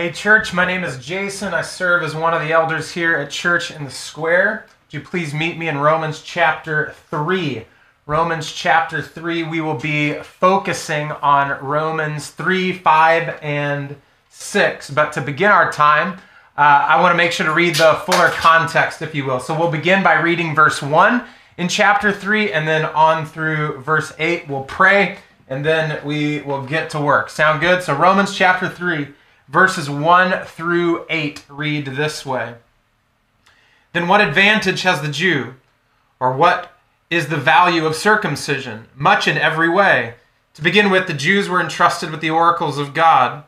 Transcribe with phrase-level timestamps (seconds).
[0.00, 1.52] Hey, church, my name is Jason.
[1.52, 4.64] I serve as one of the elders here at Church in the Square.
[4.86, 7.66] Would you please meet me in Romans chapter 3?
[8.06, 13.94] Romans chapter 3, we will be focusing on Romans 3, 5, and
[14.30, 14.90] 6.
[14.92, 16.14] But to begin our time,
[16.56, 19.38] uh, I want to make sure to read the fuller context, if you will.
[19.38, 21.24] So we'll begin by reading verse 1
[21.58, 24.48] in chapter 3, and then on through verse 8.
[24.48, 27.28] We'll pray, and then we will get to work.
[27.28, 27.82] Sound good?
[27.82, 29.08] So, Romans chapter 3,
[29.50, 32.54] verses 1 through 8 read this way
[33.92, 35.54] Then what advantage has the Jew?
[36.20, 36.72] Or what
[37.08, 38.86] is the value of circumcision?
[38.94, 40.14] Much in every way.
[40.54, 43.44] To begin with, the Jews were entrusted with the oracles of God.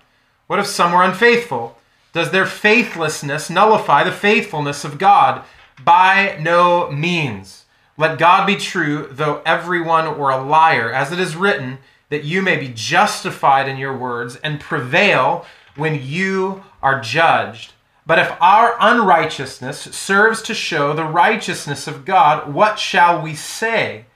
[0.46, 1.78] What if some were unfaithful?
[2.12, 5.44] Does their faithlessness nullify the faithfulness of God?
[5.84, 7.64] By no means.
[7.98, 11.78] Let God be true, though everyone were a liar, as it is written,
[12.08, 17.72] that you may be justified in your words and prevail when you are judged.
[18.04, 24.06] But if our unrighteousness serves to show the righteousness of God, what shall we say?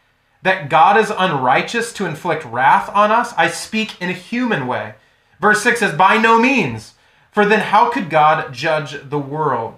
[0.42, 3.32] That God is unrighteous to inflict wrath on us?
[3.36, 4.94] I speak in a human way.
[5.40, 6.94] Verse 6 says, By no means.
[7.30, 9.74] For then how could God judge the world?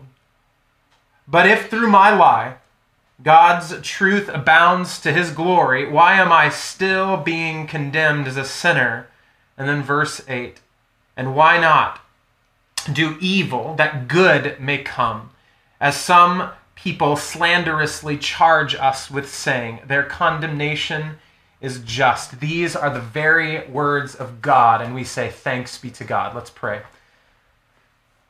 [1.26, 2.56] But if through my lie
[3.22, 9.08] God's truth abounds to his glory, why am I still being condemned as a sinner?
[9.56, 10.60] And then verse 8
[11.18, 12.00] And why not
[12.92, 15.30] do evil that good may come?
[15.80, 21.18] As some people slanderously charge us with saying, their condemnation
[21.60, 22.38] is just.
[22.38, 26.36] These are the very words of God, and we say, Thanks be to God.
[26.36, 26.82] Let's pray.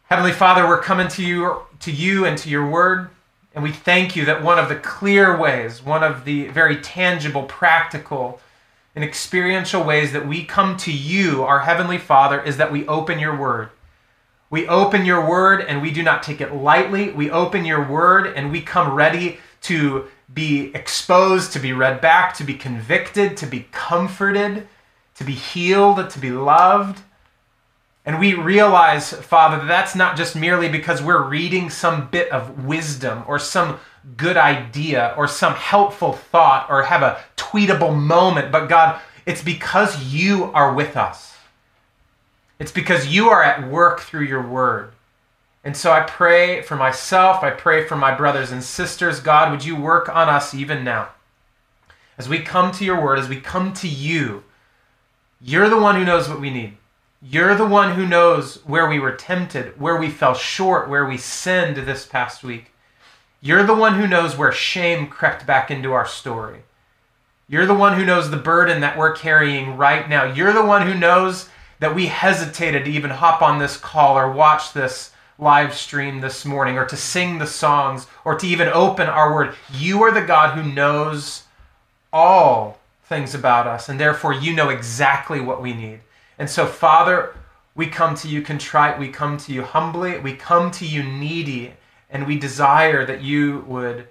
[0.05, 3.11] Heavenly Father, we're coming to you, to you and to your word,
[3.55, 7.43] and we thank you that one of the clear ways, one of the very tangible,
[7.43, 8.41] practical,
[8.95, 13.19] and experiential ways that we come to you, our Heavenly Father, is that we open
[13.19, 13.71] your word.
[14.51, 17.11] We open your word and we do not take it lightly.
[17.11, 22.35] We open your word and we come ready to be exposed, to be read back,
[22.35, 24.67] to be convicted, to be comforted,
[25.17, 27.03] to be healed, to be loved.
[28.09, 32.65] And we realize, Father, that that's not just merely because we're reading some bit of
[32.65, 33.79] wisdom or some
[34.17, 40.03] good idea or some helpful thought or have a tweetable moment, but God, it's because
[40.05, 41.37] you are with us.
[42.59, 44.93] It's because you are at work through your word.
[45.63, 49.21] And so I pray for myself, I pray for my brothers and sisters.
[49.21, 51.11] God, would you work on us even now?
[52.17, 54.45] As we come to your word, as we come to you,
[55.43, 56.78] you're the one who knows what we need.
[57.21, 61.17] You're the one who knows where we were tempted, where we fell short, where we
[61.17, 62.71] sinned this past week.
[63.41, 66.61] You're the one who knows where shame crept back into our story.
[67.49, 70.25] You're the one who knows the burden that we're carrying right now.
[70.25, 71.49] You're the one who knows
[71.81, 76.45] that we hesitated to even hop on this call or watch this live stream this
[76.45, 79.57] morning or to sing the songs or to even open our word.
[79.73, 81.45] You are the God who knows
[82.13, 86.01] all things about us, and therefore you know exactly what we need.
[86.39, 87.35] And so, Father,
[87.75, 91.75] we come to you contrite, we come to you humbly, we come to you needy,
[92.11, 94.09] and we desire that you would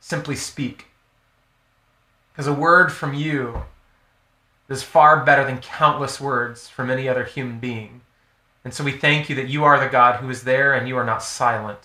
[0.00, 0.86] simply speak.
[2.32, 3.62] Because a word from you
[4.68, 8.02] is far better than countless words from any other human being.
[8.64, 10.96] And so we thank you that you are the God who is there and you
[10.96, 11.78] are not silent.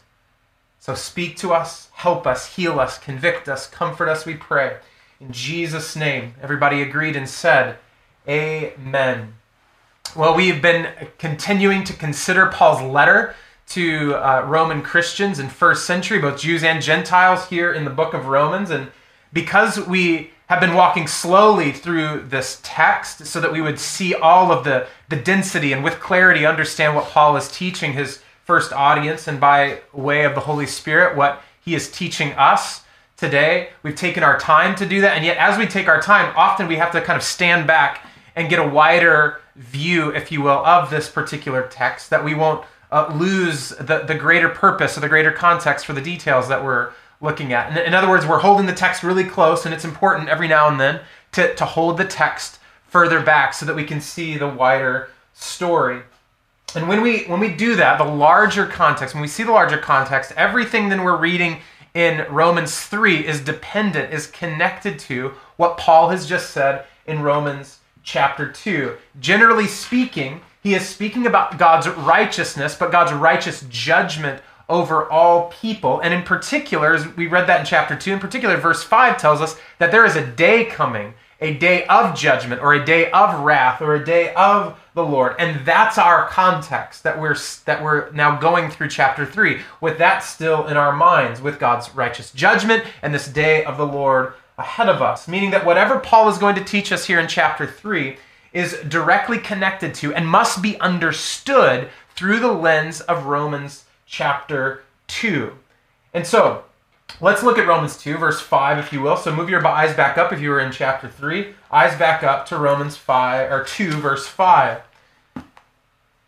[0.80, 4.78] So speak to us, help us, heal us, convict us, comfort us, we pray.
[5.20, 7.78] In Jesus' name, everybody agreed and said,
[8.28, 9.34] Amen.
[10.16, 13.36] Well, we have been continuing to consider Paul's letter
[13.70, 18.14] to uh, Roman Christians in first century, both Jews and Gentiles, here in the book
[18.14, 18.70] of Romans.
[18.70, 18.92] And
[19.34, 24.52] because we have been walking slowly through this text so that we would see all
[24.52, 29.28] of the, the density and with clarity understand what Paul is teaching his first audience
[29.28, 32.82] and by way of the Holy Spirit, what he is teaching us
[33.16, 33.70] today.
[33.82, 35.16] We've taken our time to do that.
[35.16, 38.06] And yet, as we take our time, often we have to kind of stand back
[38.36, 42.66] and get a wider view, if you will, of this particular text, that we won't
[42.92, 46.92] uh, lose the, the greater purpose or the greater context for the details that we're
[47.22, 47.72] looking at.
[47.72, 50.68] In, in other words, we're holding the text really close, and it's important every now
[50.68, 51.02] and then
[51.34, 56.02] to, to hold the text further back so that we can see the wider story.
[56.76, 59.78] And when we when we do that, the larger context, when we see the larger
[59.78, 61.60] context, everything then we're reading
[61.94, 67.80] in Romans 3 is dependent, is connected to what Paul has just said in Romans
[68.04, 68.96] chapter 2.
[69.20, 76.00] Generally speaking, he is speaking about God's righteousness, but God's righteous judgment over all people.
[76.00, 79.42] And in particular, as we read that in chapter 2, in particular, verse 5 tells
[79.42, 83.42] us that there is a day coming, a day of judgment or a day of
[83.42, 85.36] wrath or a day of the Lord.
[85.40, 90.20] And that's our context that we're that we're now going through chapter 3 with that
[90.20, 94.90] still in our minds with God's righteous judgment and this day of the Lord ahead
[94.90, 95.28] of us.
[95.28, 98.18] Meaning that whatever Paul is going to teach us here in chapter 3
[98.54, 105.54] is directly connected to and must be understood through the lens of Romans chapter 2.
[106.14, 106.66] And so,
[107.20, 109.18] let's look at Romans 2, verse 5, if you will.
[109.18, 111.54] So move your eyes back up if you were in chapter 3.
[111.72, 114.82] Eyes back up to Romans 5 or 2, verse 5.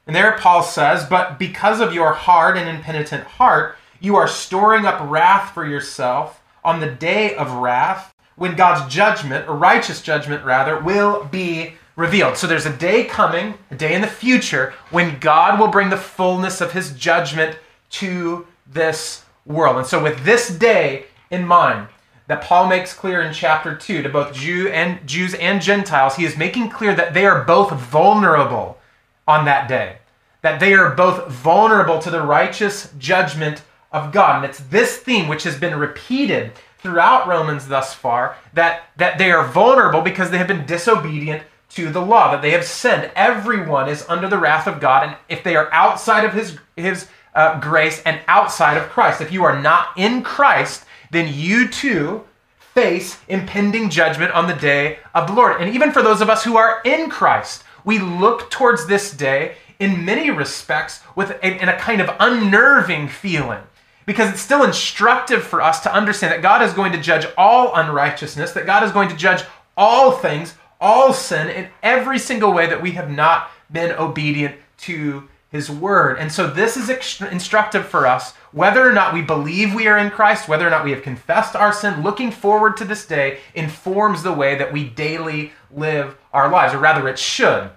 [0.06, 4.86] And there Paul says, But because of your hard and impenitent heart, you are storing
[4.86, 10.44] up wrath for yourself on the day of wrath, when God's judgment, or righteous judgment
[10.44, 12.38] rather, will be revealed.
[12.38, 15.98] So there's a day coming, a day in the future, when God will bring the
[15.98, 17.58] fullness of his judgment
[17.92, 19.78] to this world.
[19.78, 21.88] And so, with this day in mind,
[22.28, 26.26] that Paul makes clear in chapter 2 to both Jew and Jews and Gentiles, he
[26.26, 28.80] is making clear that they are both vulnerable
[29.28, 29.98] on that day.
[30.42, 34.38] That they are both vulnerable to the righteous judgment of God.
[34.38, 36.52] And it's this theme which has been repeated
[36.84, 41.90] throughout Romans thus far that, that they are vulnerable because they have been disobedient to
[41.90, 43.10] the law, that they have sinned.
[43.16, 47.08] Everyone is under the wrath of God, and if they are outside of his, his
[47.34, 52.26] uh, grace and outside of Christ, if you are not in Christ, then you too
[52.60, 55.62] face impending judgment on the day of the Lord.
[55.62, 59.56] And even for those of us who are in Christ, we look towards this day
[59.80, 63.64] in many respects with a, in a kind of unnerving feeling
[64.06, 67.74] because it's still instructive for us to understand that God is going to judge all
[67.76, 69.44] unrighteousness, that God is going to judge
[69.76, 75.30] all things all sin in every single way that we have not been obedient to
[75.50, 76.18] his word.
[76.20, 76.90] And so this is
[77.22, 80.84] instructive for us, whether or not we believe we are in Christ, whether or not
[80.84, 84.84] we have confessed our sin, looking forward to this day informs the way that we
[84.84, 87.70] daily live our lives, or rather, it should.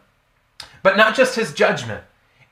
[0.82, 2.02] But not just his judgment,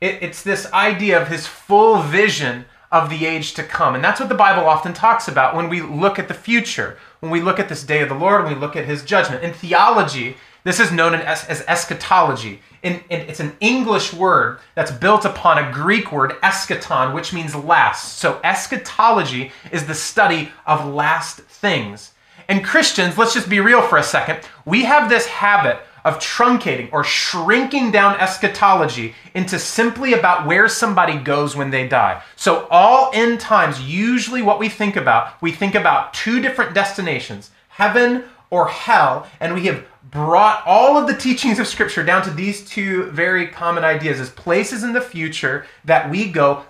[0.01, 3.97] it, it's this idea of his full vision of the age to come.
[3.97, 7.33] And that's what the Bible often talks about when we look at the future, when
[7.33, 9.43] we look at this day of the Lord, when we look at his judgment.
[9.43, 12.63] In theology, this is known as, as eschatology.
[12.85, 17.57] In, in, it's an English word that's built upon a Greek word, eschaton, which means
[17.57, 18.19] last.
[18.19, 22.13] So, eschatology is the study of last things.
[22.49, 26.89] And Christians, let's just be real for a second, we have this habit of truncating
[26.93, 32.23] or shrinking down eschatology into simply about where somebody goes when they die.
[32.37, 37.51] So, all end times, usually what we think about, we think about two different destinations
[37.69, 42.31] heaven or hell, and we have brought all of the teachings of Scripture down to
[42.31, 46.65] these two very common ideas as places in the future that we go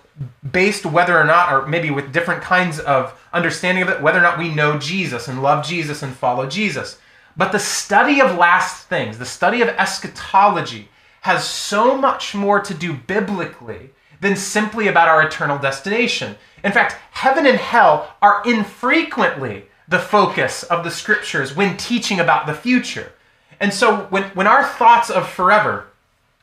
[0.52, 4.22] based whether or not, or maybe with different kinds of understanding of it, whether or
[4.22, 6.98] not we know Jesus and love Jesus and follow Jesus.
[7.36, 10.88] But the study of last things, the study of eschatology,
[11.22, 13.90] has so much more to do biblically
[14.20, 16.36] than simply about our eternal destination.
[16.62, 22.46] In fact, heaven and hell are infrequently the focus of the scriptures when teaching about
[22.46, 23.12] the future.
[23.60, 25.86] And so when, when our thoughts of forever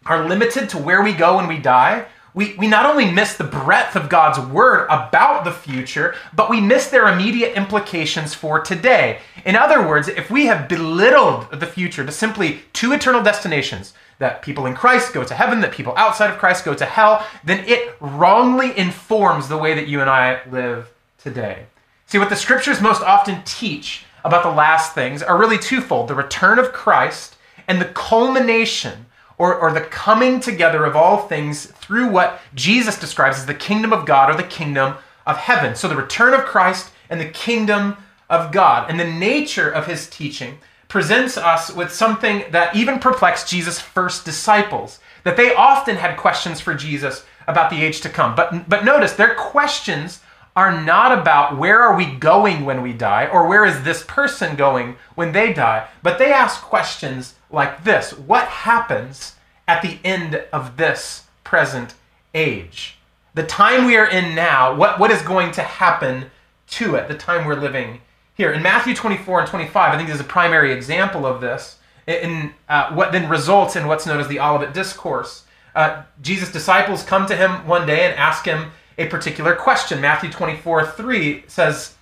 [0.06, 3.44] are limited to where we go when we die, we, we not only miss the
[3.44, 9.20] breadth of God's word about the future, but we miss their immediate implications for today.
[9.46, 14.44] In other words, if we have belittled the future to simply two eternal destinations, that
[14.44, 17.66] people in Christ go to heaven, that people outside of Christ go to hell, then
[17.68, 21.66] it wrongly informs the way that you and I live today.
[22.06, 26.16] See, what the scriptures most often teach about the last things are really twofold the
[26.16, 27.36] return of Christ
[27.68, 29.08] and the culmination
[29.42, 33.92] or, or the coming together of all things through what Jesus describes as the kingdom
[33.92, 34.94] of God or the kingdom
[35.26, 35.76] of heaven.
[35.76, 37.98] So the return of Christ and the kingdom
[38.30, 38.88] of God.
[38.88, 44.26] And the nature of his teaching presents us with something that even perplexed Jesus' first
[44.26, 48.36] disciples, that they often had questions for Jesus about the age to come.
[48.36, 50.20] But, but notice, their questions
[50.56, 54.56] are not about where are we going when we die or where is this person
[54.56, 59.36] going when they die, but they ask questions like this What happens
[59.68, 61.96] at the end of this present
[62.34, 62.98] age?
[63.34, 66.32] The time we are in now, what, what is going to happen
[66.72, 68.02] to it, the time we're living
[68.34, 68.52] here?
[68.52, 71.78] In Matthew 24 and 25, I think there's a primary example of this,
[72.08, 75.44] in uh, what then results in what's known as the Olivet Discourse.
[75.74, 80.02] Uh, Jesus' disciples come to him one day and ask him, a particular question.
[80.02, 81.96] Matthew 24 3 says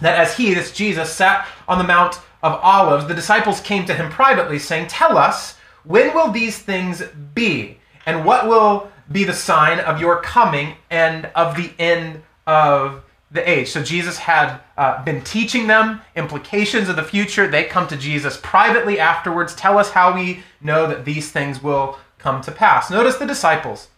[0.00, 3.94] that as he, this Jesus, sat on the Mount of Olives, the disciples came to
[3.94, 7.02] him privately, saying, Tell us, when will these things
[7.34, 7.78] be?
[8.06, 13.48] And what will be the sign of your coming and of the end of the
[13.48, 13.70] age.
[13.70, 17.46] So Jesus had uh, been teaching them implications of the future.
[17.46, 21.98] They come to Jesus privately afterwards, tell us how we know that these things will
[22.18, 22.90] come to pass.
[22.90, 23.88] Notice the disciples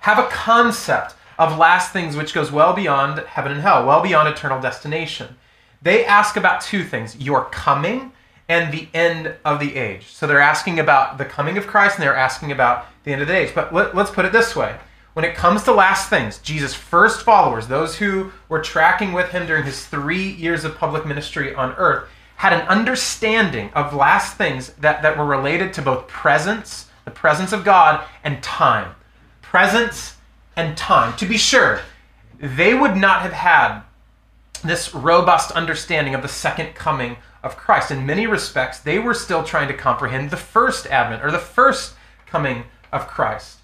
[0.00, 4.28] have a concept of last things which goes well beyond heaven and hell, well beyond
[4.28, 5.36] eternal destination.
[5.82, 8.12] They ask about two things your coming
[8.48, 10.06] and the end of the age.
[10.08, 13.28] So they're asking about the coming of Christ and they're asking about the end of
[13.28, 13.54] the age.
[13.54, 14.76] But let, us put it this way
[15.12, 19.46] when it comes to last things, Jesus' first followers, those who were tracking with him
[19.46, 24.72] during his three years of public ministry on earth, had an understanding of last things
[24.74, 28.94] that, that were related to both presence, the presence of God, and time.
[29.42, 30.16] Presence
[30.56, 31.16] and time.
[31.18, 31.80] To be sure,
[32.38, 33.82] they would not have had
[34.60, 37.90] this robust understanding of the second coming of Christ.
[37.90, 41.94] In many respects, they were still trying to comprehend the first advent or the first
[42.26, 43.60] coming of Christ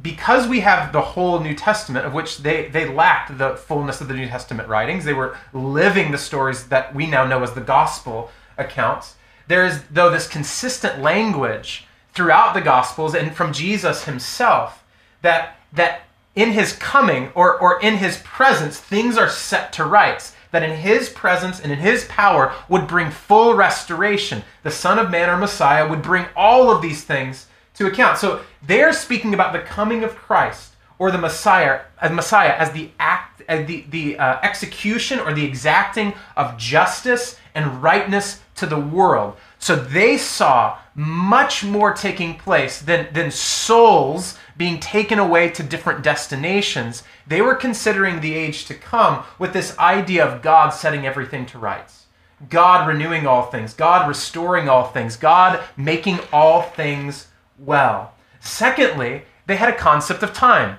[0.00, 4.08] because we have the whole New Testament, of which they, they lacked the fullness of
[4.08, 7.60] the New Testament writings, they were living the stories that we now know as the
[7.60, 9.16] gospel accounts.
[9.48, 14.84] There is, though, this consistent language throughout the gospels and from Jesus himself
[15.22, 16.02] that, that
[16.34, 20.34] in his coming or, or in his presence, things are set to rights.
[20.50, 24.44] That in his presence and in his power would bring full restoration.
[24.64, 28.18] The Son of Man or Messiah would bring all of these things to account.
[28.18, 32.90] So they're speaking about the coming of Christ or the Messiah as Messiah as the
[32.98, 38.78] act as the, the uh, execution or the exacting of justice and rightness to the
[38.78, 39.36] world.
[39.62, 46.02] So they saw much more taking place than, than souls being taken away to different
[46.02, 47.04] destinations.
[47.28, 51.60] They were considering the age to come with this idea of God setting everything to
[51.60, 52.06] rights.
[52.50, 58.14] God renewing all things, God restoring all things, God making all things well.
[58.40, 60.78] Secondly, they had a concept of time.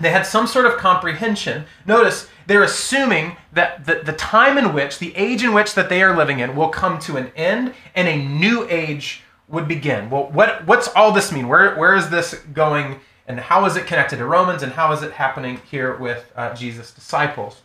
[0.00, 1.64] They had some sort of comprehension.
[1.86, 6.02] Notice they're assuming that the, the time in which, the age in which that they
[6.02, 10.08] are living in will come to an end and a new age would begin.
[10.10, 11.48] Well, what, what's all this mean?
[11.48, 15.02] Where, where is this going and how is it connected to Romans and how is
[15.02, 17.62] it happening here with uh, Jesus' disciples?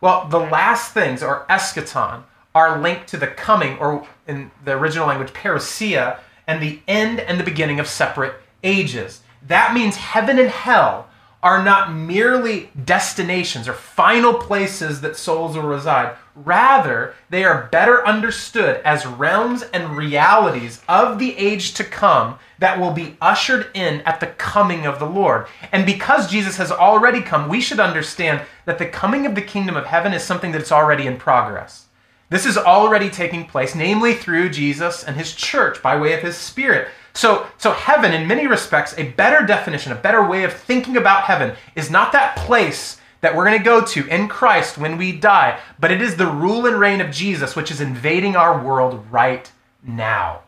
[0.00, 2.24] Well, the last things, or eschaton,
[2.54, 7.38] are linked to the coming, or in the original language, parousia, and the end and
[7.38, 9.22] the beginning of separate ages.
[9.46, 11.08] That means heaven and hell
[11.42, 16.16] are not merely destinations or final places that souls will reside.
[16.36, 22.78] Rather, they are better understood as realms and realities of the age to come that
[22.78, 25.46] will be ushered in at the coming of the Lord.
[25.72, 29.76] And because Jesus has already come, we should understand that the coming of the kingdom
[29.76, 31.86] of heaven is something that's already in progress.
[32.30, 36.36] This is already taking place, namely through Jesus and his church by way of his
[36.36, 36.88] spirit.
[37.14, 41.24] So, so heaven, in many respects, a better definition, a better way of thinking about
[41.24, 45.12] heaven, is not that place that we're going to go to in Christ when we
[45.12, 49.04] die, but it is the rule and reign of Jesus, which is invading our world
[49.10, 49.50] right
[49.84, 50.40] now.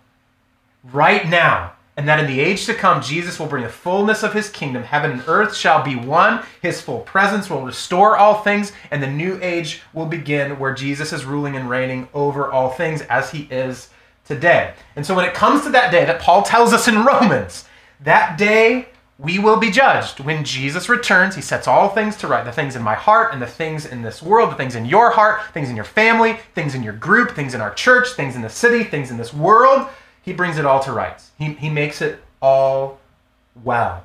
[0.83, 4.33] Right now and that in the age to come, Jesus will bring the fullness of
[4.33, 4.83] his kingdom.
[4.83, 6.45] Heaven and earth shall be one.
[6.61, 11.13] His full presence will restore all things, and the new age will begin where Jesus
[11.13, 13.91] is ruling and reigning over all things as he is
[14.25, 14.75] today.
[14.97, 17.65] And so when it comes to that day that Paul tells us in Romans,
[18.01, 18.89] that day
[19.19, 20.21] we will be judged.
[20.21, 23.41] When Jesus returns, he sets all things to right the things in my heart and
[23.41, 26.75] the things in this world, the things in your heart, things in your family, things
[26.75, 29.89] in your group, things in our church, things in the city, things in this world
[30.25, 31.31] he brings it all to rights.
[31.39, 32.99] He, he makes it all
[33.63, 34.05] well.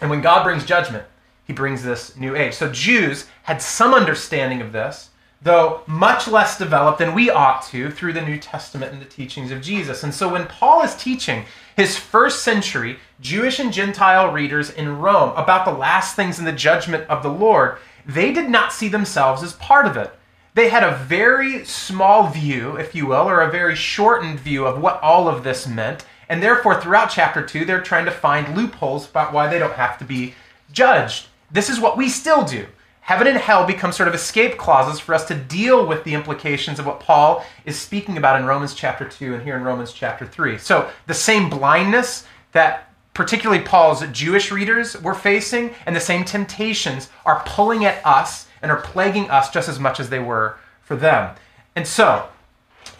[0.00, 1.04] And when God brings judgment,
[1.46, 2.54] he brings this new age.
[2.54, 5.09] So Jews had some understanding of this,
[5.42, 9.50] though much less developed than we ought to through the New Testament and the teachings
[9.50, 10.02] of Jesus.
[10.02, 11.44] And so when Paul is teaching
[11.76, 16.52] his first century Jewish and Gentile readers in Rome about the last things in the
[16.52, 20.12] judgment of the Lord, they did not see themselves as part of it
[20.54, 24.80] they had a very small view, if you will, or a very shortened view of
[24.80, 26.04] what all of this meant.
[26.28, 29.98] And therefore, throughout chapter 2, they're trying to find loopholes about why they don't have
[29.98, 30.34] to be
[30.72, 31.26] judged.
[31.50, 32.66] This is what we still do.
[33.10, 36.78] Heaven and hell become sort of escape clauses for us to deal with the implications
[36.78, 40.24] of what Paul is speaking about in Romans chapter 2 and here in Romans chapter
[40.24, 40.56] 3.
[40.58, 47.08] So, the same blindness that particularly Paul's Jewish readers were facing and the same temptations
[47.26, 50.94] are pulling at us and are plaguing us just as much as they were for
[50.94, 51.34] them.
[51.74, 52.28] And so,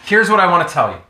[0.07, 1.02] here's what I want to tell you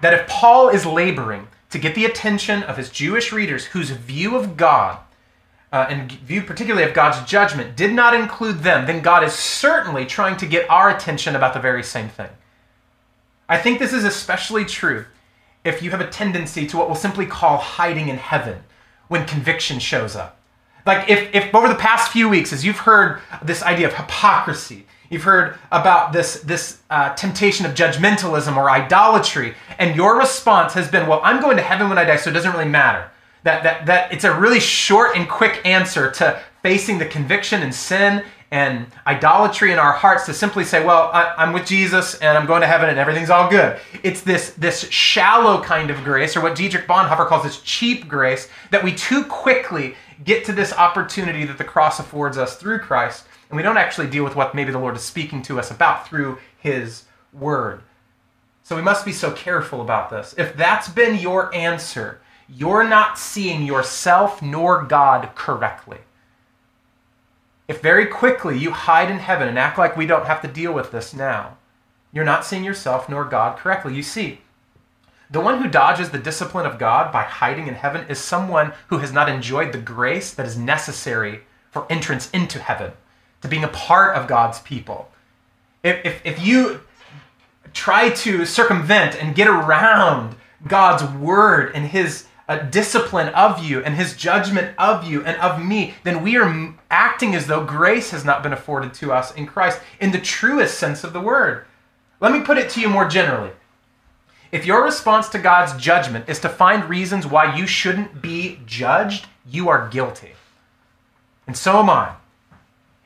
[0.00, 4.34] that if Paul is laboring to get the attention of his Jewish readers whose view
[4.34, 4.98] of God
[5.72, 10.04] uh, and view particularly of God's judgment did not include them, then God is certainly
[10.04, 12.30] trying to get our attention about the very same thing.
[13.48, 15.06] I think this is especially true
[15.64, 18.62] if you have a tendency to what we'll simply call hiding in heaven
[19.08, 20.38] when conviction shows up.
[20.86, 24.86] Like, if, if over the past few weeks, as you've heard this idea of hypocrisy,
[25.10, 30.88] you've heard about this, this uh, temptation of judgmentalism or idolatry, and your response has
[30.88, 33.10] been, Well, I'm going to heaven when I die, so it doesn't really matter.
[33.42, 37.74] That, that, that it's a really short and quick answer to facing the conviction and
[37.74, 42.36] sin and idolatry in our hearts to simply say, well, I, am with Jesus and
[42.36, 43.78] I'm going to heaven and everything's all good.
[44.02, 48.48] It's this, this shallow kind of grace, or what Dietrich Bonhoeffer calls this cheap grace,
[48.70, 49.94] that we too quickly
[50.24, 54.08] get to this opportunity that the cross affords us through Christ, and we don't actually
[54.08, 57.82] deal with what maybe the Lord is speaking to us about through His Word.
[58.64, 60.34] So we must be so careful about this.
[60.36, 62.20] If that's been your answer,
[62.54, 65.98] you're not seeing yourself nor God correctly.
[67.68, 70.72] If very quickly you hide in heaven and act like we don't have to deal
[70.72, 71.56] with this now,
[72.12, 73.94] you're not seeing yourself nor God correctly.
[73.94, 74.40] You see,
[75.30, 78.98] the one who dodges the discipline of God by hiding in heaven is someone who
[78.98, 82.90] has not enjoyed the grace that is necessary for entrance into heaven,
[83.42, 85.08] to being a part of God's people.
[85.84, 86.80] If, if, if you
[87.72, 90.34] try to circumvent and get around
[90.66, 95.64] God's word and his uh, discipline of you and his judgment of you and of
[95.64, 99.46] me, then we are acting as though grace has not been afforded to us in
[99.46, 101.64] Christ in the truest sense of the word.
[102.18, 103.52] Let me put it to you more generally.
[104.50, 109.28] If your response to God's judgment is to find reasons why you shouldn't be judged,
[109.48, 110.32] you are guilty.
[111.46, 112.14] And so am I.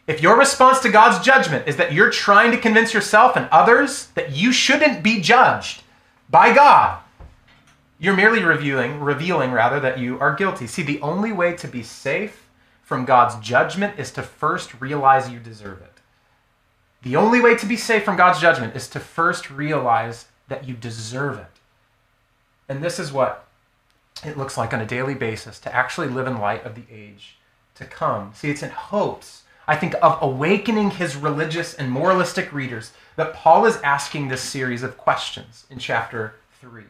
[0.06, 4.06] If your response to God's judgment is that you're trying to convince yourself and others
[4.14, 5.82] that you shouldn't be judged
[6.30, 7.03] by God,
[7.98, 10.66] you're merely revealing, revealing rather, that you are guilty.
[10.66, 12.48] See, the only way to be safe
[12.82, 16.00] from God's judgment is to first realize you deserve it.
[17.02, 20.74] The only way to be safe from God's judgment is to first realize that you
[20.74, 21.60] deserve it.
[22.68, 23.46] And this is what
[24.24, 27.36] it looks like on a daily basis to actually live in light of the age
[27.74, 28.32] to come.
[28.34, 33.66] See, it's in hopes, I think, of awakening his religious and moralistic readers that Paul
[33.66, 36.84] is asking this series of questions in chapter 3.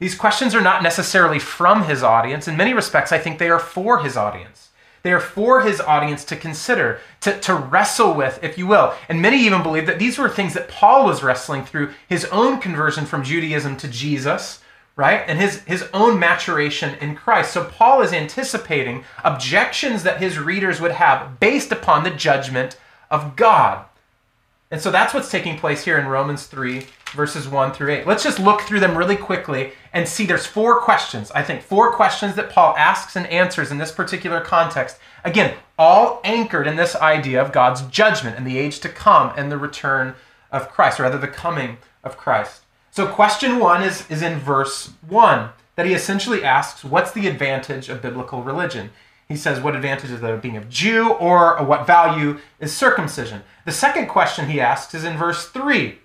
[0.00, 2.48] These questions are not necessarily from his audience.
[2.48, 4.70] In many respects, I think they are for his audience.
[5.02, 8.94] They are for his audience to consider, to, to wrestle with, if you will.
[9.08, 12.60] And many even believe that these were things that Paul was wrestling through his own
[12.60, 14.62] conversion from Judaism to Jesus,
[14.96, 15.22] right?
[15.26, 17.52] And his, his own maturation in Christ.
[17.52, 22.78] So Paul is anticipating objections that his readers would have based upon the judgment
[23.10, 23.84] of God.
[24.70, 28.06] And so that's what's taking place here in Romans 3, verses 1 through 8.
[28.06, 31.92] Let's just look through them really quickly and see there's four questions, I think, four
[31.92, 34.98] questions that Paul asks and answers in this particular context.
[35.24, 39.50] Again, all anchored in this idea of God's judgment and the age to come and
[39.50, 40.14] the return
[40.52, 42.62] of Christ, or rather, the coming of Christ.
[42.90, 47.88] So, question one is, is in verse 1 that he essentially asks, What's the advantage
[47.88, 48.90] of biblical religion?
[49.28, 53.42] He says, What advantage is there of being a Jew, or what value is circumcision?
[53.64, 55.98] The second question he asks is in verse 3.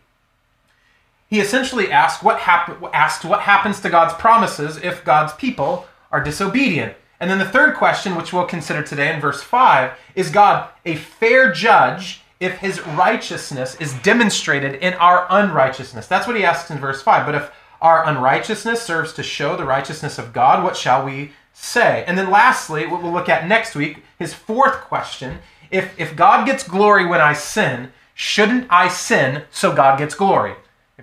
[1.27, 6.23] He essentially asked what, hap- asks what happens to God's promises if God's people are
[6.23, 6.95] disobedient.
[7.19, 10.95] And then the third question, which we'll consider today in verse 5, is God a
[10.95, 16.07] fair judge if his righteousness is demonstrated in our unrighteousness?
[16.07, 17.25] That's what he asks in verse 5.
[17.25, 22.03] But if our unrighteousness serves to show the righteousness of God, what shall we say?
[22.05, 25.39] And then lastly, what we'll look at next week, his fourth question
[25.71, 30.53] if, if God gets glory when I sin, shouldn't I sin so God gets glory?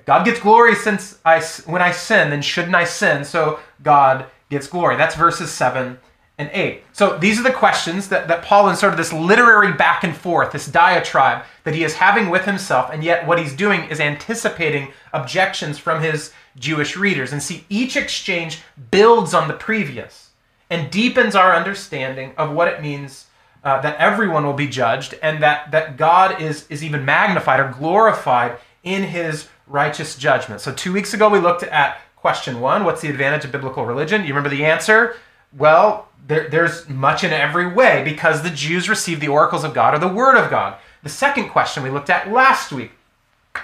[0.04, 4.66] God gets glory since I, when I sin, then shouldn't I sin so God gets
[4.66, 4.96] glory?
[4.96, 5.98] That's verses 7
[6.38, 6.82] and 8.
[6.92, 10.16] So these are the questions that, that Paul, in sort of this literary back and
[10.16, 14.00] forth, this diatribe that he is having with himself, and yet what he's doing is
[14.00, 17.32] anticipating objections from his Jewish readers.
[17.32, 18.60] And see, each exchange
[18.90, 20.30] builds on the previous
[20.68, 23.26] and deepens our understanding of what it means
[23.64, 27.70] uh, that everyone will be judged and that, that God is, is even magnified or
[27.70, 30.60] glorified in his righteous judgment.
[30.60, 34.22] So, two weeks ago, we looked at question one what's the advantage of biblical religion?
[34.22, 35.16] You remember the answer?
[35.56, 39.94] Well, there, there's much in every way because the Jews received the oracles of God
[39.94, 40.78] or the word of God.
[41.02, 42.92] The second question we looked at last week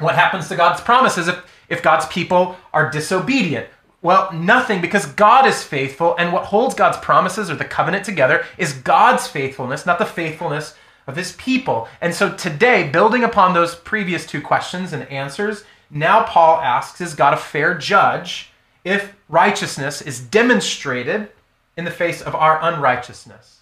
[0.00, 3.66] what happens to God's promises if, if God's people are disobedient?
[4.00, 8.44] Well, nothing because God is faithful, and what holds God's promises or the covenant together
[8.56, 10.74] is God's faithfulness, not the faithfulness
[11.08, 11.88] of his people.
[12.00, 17.14] And so today, building upon those previous two questions and answers, now Paul asks Is
[17.14, 18.50] God a fair judge
[18.84, 21.28] if righteousness is demonstrated
[21.76, 23.60] in the face of our unrighteousness?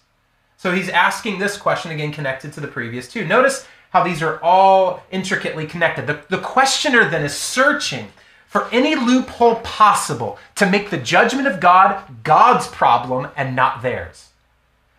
[0.57, 3.25] So he's asking this question again connected to the previous two.
[3.25, 6.07] Notice how these are all intricately connected.
[6.07, 8.07] The, the questioner then is searching
[8.47, 14.29] for any loophole possible to make the judgment of God God's problem and not theirs.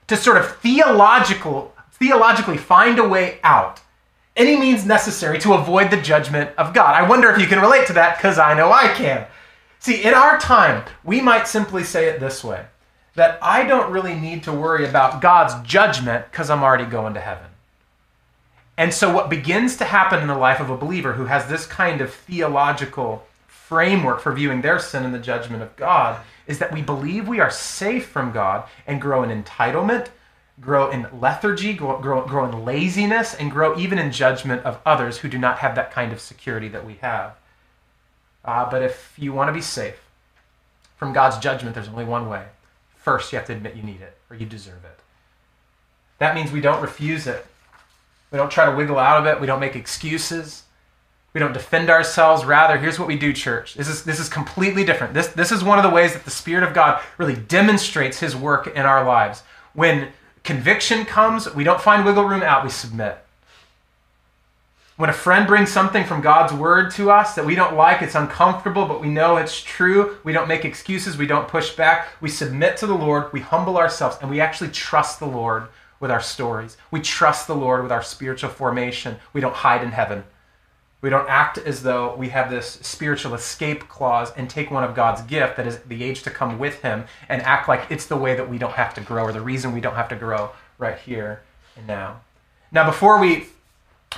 [0.08, 3.80] to sort of theological, theologically find a way out,
[4.38, 6.94] any means necessary to avoid the judgment of God.
[6.94, 9.26] I wonder if you can relate to that because I know I can.
[9.80, 12.64] See, in our time, we might simply say it this way
[13.14, 17.20] that I don't really need to worry about God's judgment because I'm already going to
[17.20, 17.46] heaven.
[18.76, 21.66] And so, what begins to happen in the life of a believer who has this
[21.66, 26.72] kind of theological framework for viewing their sin and the judgment of God is that
[26.72, 30.08] we believe we are safe from God and grow in entitlement,
[30.60, 35.18] grow in lethargy, grow, grow, grow in laziness, and grow even in judgment of others
[35.18, 37.36] who do not have that kind of security that we have.
[38.44, 40.00] Uh, but if you want to be safe
[40.96, 42.46] from God's judgment, there's only one way.
[42.96, 44.98] First, you have to admit you need it or you deserve it.
[46.18, 47.46] That means we don't refuse it.
[48.30, 49.40] We don't try to wiggle out of it.
[49.40, 50.64] We don't make excuses.
[51.32, 52.44] We don't defend ourselves.
[52.44, 53.74] Rather, here's what we do, church.
[53.74, 55.14] This is, this is completely different.
[55.14, 58.34] This, this is one of the ways that the Spirit of God really demonstrates His
[58.34, 59.42] work in our lives.
[59.74, 60.08] When
[60.48, 63.18] conviction comes, we don't find wiggle room out, we submit.
[64.96, 68.14] When a friend brings something from God's word to us that we don't like, it's
[68.14, 72.08] uncomfortable, but we know it's true, we don't make excuses, we don't push back.
[72.22, 75.64] We submit to the Lord, we humble ourselves, and we actually trust the Lord
[76.00, 76.78] with our stories.
[76.90, 79.16] We trust the Lord with our spiritual formation.
[79.34, 80.24] We don't hide in heaven.
[81.00, 84.96] We don't act as though we have this spiritual escape clause and take one of
[84.96, 88.16] God's gift that is the age to come with Him and act like it's the
[88.16, 90.50] way that we don't have to grow or the reason we don't have to grow
[90.76, 91.42] right here
[91.76, 92.20] and now.
[92.72, 93.46] Now, before we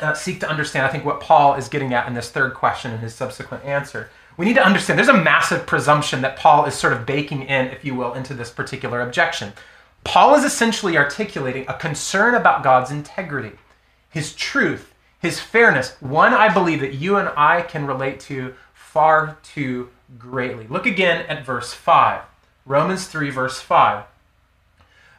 [0.01, 2.93] uh, seek to understand, I think, what Paul is getting at in this third question
[2.93, 6.75] and his subsequent answer, we need to understand there's a massive presumption that Paul is
[6.75, 9.53] sort of baking in, if you will, into this particular objection.
[10.03, 13.53] Paul is essentially articulating a concern about God's integrity,
[14.09, 19.39] his truth, his fairness, one I believe that you and I can relate to far
[19.43, 20.67] too greatly.
[20.67, 22.23] Look again at verse 5.
[22.67, 24.05] Romans 3, verse 5.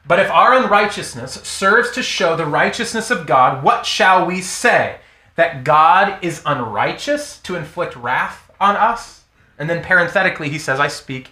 [0.05, 4.97] But if our unrighteousness serves to show the righteousness of God, what shall we say?
[5.35, 9.23] That God is unrighteous to inflict wrath on us?
[9.57, 11.29] And then parenthetically, he says, I speak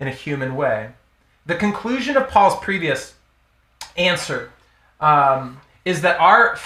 [0.00, 0.90] in a human way.
[1.46, 3.14] The conclusion of Paul's previous
[3.96, 4.50] answer
[5.00, 6.56] um, is that our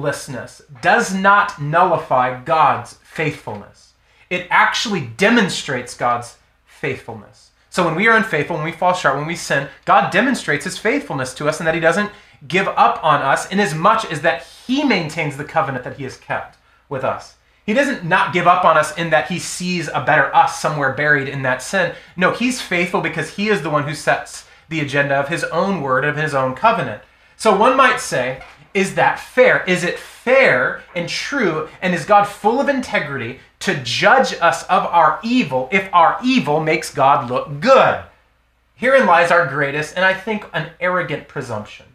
[0.00, 3.92] faithlessness does not nullify God's faithfulness.
[4.30, 7.50] It actually demonstrates God's faithfulness.
[7.68, 10.78] So when we are unfaithful, when we fall short, when we sin, God demonstrates his
[10.78, 12.10] faithfulness to us and that he doesn't
[12.48, 16.04] give up on us in as much as that he maintains the covenant that he
[16.04, 16.56] has kept
[16.88, 17.36] with us.
[17.66, 20.94] He doesn't not give up on us in that he sees a better us somewhere
[20.94, 21.94] buried in that sin.
[22.16, 25.82] No, he's faithful because he is the one who sets the agenda of his own
[25.82, 27.02] word, of his own covenant.
[27.36, 28.42] So one might say,
[28.74, 29.64] is that fair?
[29.64, 31.68] Is it fair and true?
[31.82, 36.60] And is God full of integrity to judge us of our evil if our evil
[36.60, 38.04] makes God look good?
[38.74, 41.86] Herein lies our greatest and I think an arrogant presumption.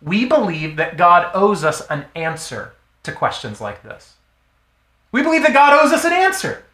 [0.00, 4.14] We believe that God owes us an answer to questions like this.
[5.10, 6.64] We believe that God owes us an answer.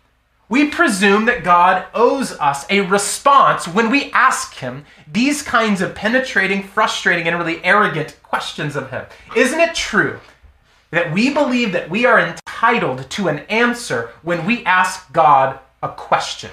[0.49, 5.95] We presume that God owes us a response when we ask Him these kinds of
[5.95, 9.05] penetrating, frustrating, and really arrogant questions of Him.
[9.37, 10.21] Isn't it true
[10.91, 15.91] that we believe that we are entitled to an answer when we ask God a
[15.91, 16.51] question?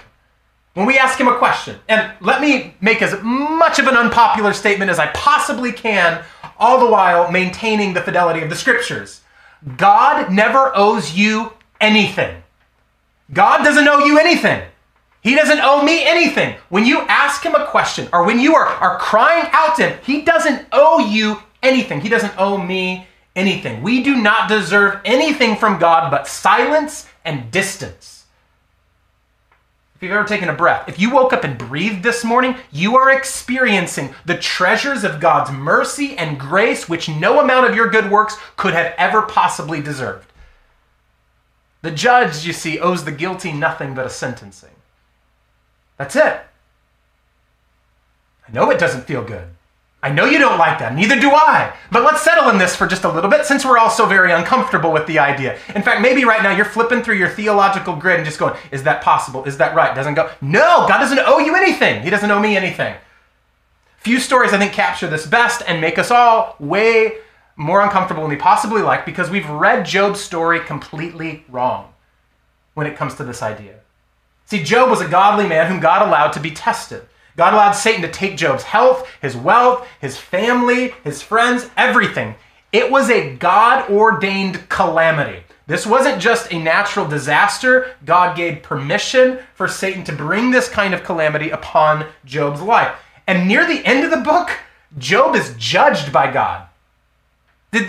[0.73, 4.51] When we ask Him a question, and let me make as much of an unpopular
[4.51, 6.21] statement as I possibly can,
[6.58, 9.21] all the while maintaining the fidelity of the Scriptures.
[9.77, 12.43] God never owes you anything.
[13.33, 14.61] God doesn't owe you anything.
[15.21, 16.55] He doesn't owe me anything.
[16.69, 19.99] When you ask him a question or when you are, are crying out to him,
[20.05, 22.01] he doesn't owe you anything.
[22.01, 23.81] He doesn't owe me anything.
[23.81, 28.25] We do not deserve anything from God but silence and distance.
[29.95, 32.97] If you've ever taken a breath, if you woke up and breathed this morning, you
[32.97, 38.11] are experiencing the treasures of God's mercy and grace, which no amount of your good
[38.11, 40.27] works could have ever possibly deserved.
[41.86, 44.71] The judge, you see, owes the guilty nothing but a sentencing.
[45.98, 46.39] That's it.
[48.48, 49.50] I know it doesn't feel good.
[50.02, 51.76] I know you don't like that, neither do I.
[51.91, 54.32] But let's settle in this for just a little bit since we're all so very
[54.32, 55.60] uncomfortable with the idea.
[55.76, 58.82] In fact, maybe right now you're flipping through your theological grid and just going, is
[58.82, 59.43] that possible?
[59.43, 59.93] Is that right?
[59.93, 62.02] Doesn't go, no, God doesn't owe you anything.
[62.02, 62.95] He doesn't owe me anything.
[63.98, 67.19] Few stories I think capture this best and make us all way
[67.55, 71.93] more uncomfortable than we possibly like because we've read Job's story completely wrong
[72.73, 73.79] when it comes to this idea.
[74.45, 77.03] See, Job was a godly man whom God allowed to be tested.
[77.37, 82.35] God allowed Satan to take Job's health, his wealth, his family, his friends, everything.
[82.71, 85.43] It was a God ordained calamity.
[85.67, 87.95] This wasn't just a natural disaster.
[88.05, 92.95] God gave permission for Satan to bring this kind of calamity upon Job's life.
[93.27, 94.51] And near the end of the book,
[94.97, 96.67] Job is judged by God.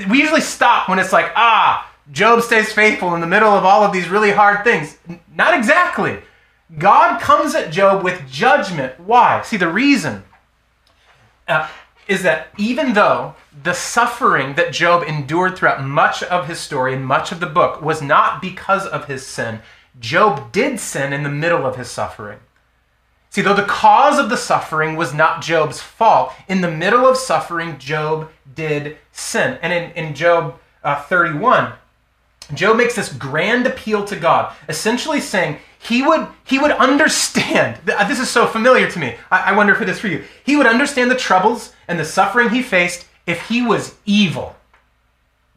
[0.09, 3.85] We usually stop when it's like, ah, Job stays faithful in the middle of all
[3.85, 4.99] of these really hard things.
[5.35, 6.21] Not exactly.
[6.79, 8.99] God comes at Job with judgment.
[8.99, 9.43] Why?
[9.43, 10.25] See, the reason
[11.47, 11.69] uh,
[12.09, 17.07] is that even though the suffering that Job endured throughout much of his story and
[17.07, 19.61] much of the book was not because of his sin,
[19.99, 22.39] Job did sin in the middle of his suffering.
[23.37, 27.19] See, though the cause of the suffering was not Job's fault, in the middle of
[27.19, 29.59] suffering, Job did sin.
[29.61, 31.75] And in, in Job uh, 31,
[32.55, 37.79] Job makes this grand appeal to God, essentially saying he would, he would understand.
[38.09, 39.17] This is so familiar to me.
[39.31, 40.25] I, I wonder if it is for you.
[40.43, 44.57] He would understand the troubles and the suffering he faced if he was evil.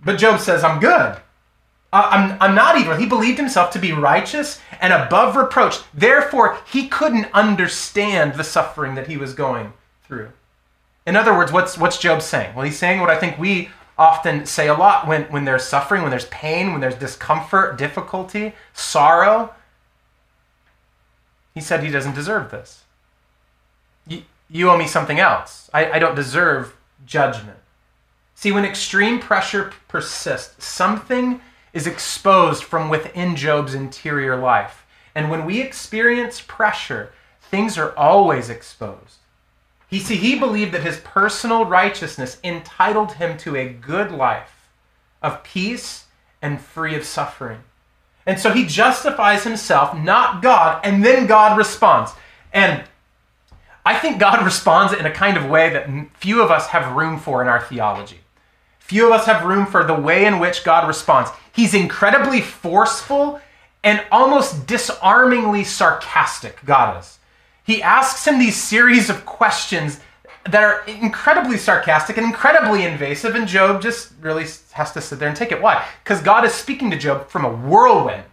[0.03, 1.15] But Job says, I'm good.
[1.91, 2.95] Uh, I'm, I'm not evil.
[2.95, 5.79] He believed himself to be righteous and above reproach.
[5.93, 9.73] Therefore, he couldn't understand the suffering that he was going
[10.03, 10.31] through.
[11.07, 12.53] In other words, what's, what's Job saying?
[12.53, 16.03] Well, he's saying what I think we often say a lot when, when there's suffering,
[16.03, 19.53] when there's pain, when there's discomfort, difficulty, sorrow.
[21.55, 22.83] He said he doesn't deserve this.
[24.07, 25.69] You, you owe me something else.
[25.73, 26.75] I, I don't deserve
[27.05, 27.57] judgment.
[28.35, 31.41] See, when extreme pressure persists, something
[31.73, 34.85] is exposed from within Job's interior life.
[35.15, 39.17] And when we experience pressure, things are always exposed.
[39.87, 44.69] He see he believed that his personal righteousness entitled him to a good life
[45.21, 46.05] of peace
[46.41, 47.59] and free of suffering.
[48.25, 52.11] And so he justifies himself, not God, and then God responds.
[52.53, 52.83] And
[53.83, 57.17] I think God responds in a kind of way that few of us have room
[57.17, 58.19] for in our theology.
[58.89, 61.29] Few of us have room for the way in which God responds.
[61.51, 63.39] He's incredibly forceful
[63.83, 67.19] and almost disarmingly sarcastic, God is.
[67.63, 69.99] He asks him these series of questions
[70.45, 75.27] that are incredibly sarcastic and incredibly invasive, and Job just really has to sit there
[75.27, 75.61] and take it.
[75.61, 75.85] Why?
[76.03, 78.23] Because God is speaking to Job from a whirlwind.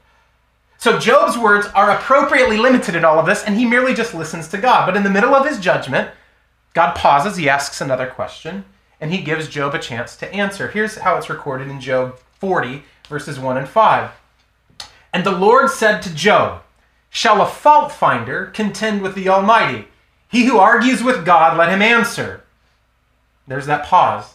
[0.78, 4.48] So Job's words are appropriately limited in all of this, and he merely just listens
[4.48, 4.86] to God.
[4.86, 6.10] But in the middle of his judgment,
[6.72, 8.64] God pauses, he asks another question,
[9.00, 10.68] and he gives Job a chance to answer.
[10.68, 14.10] Here's how it's recorded in Job 40, verses 1 and 5.
[15.12, 16.62] And the Lord said to Job,
[17.10, 19.88] Shall a fault finder contend with the Almighty?
[20.28, 22.44] He who argues with God, let him answer.
[23.46, 24.34] There's that pause.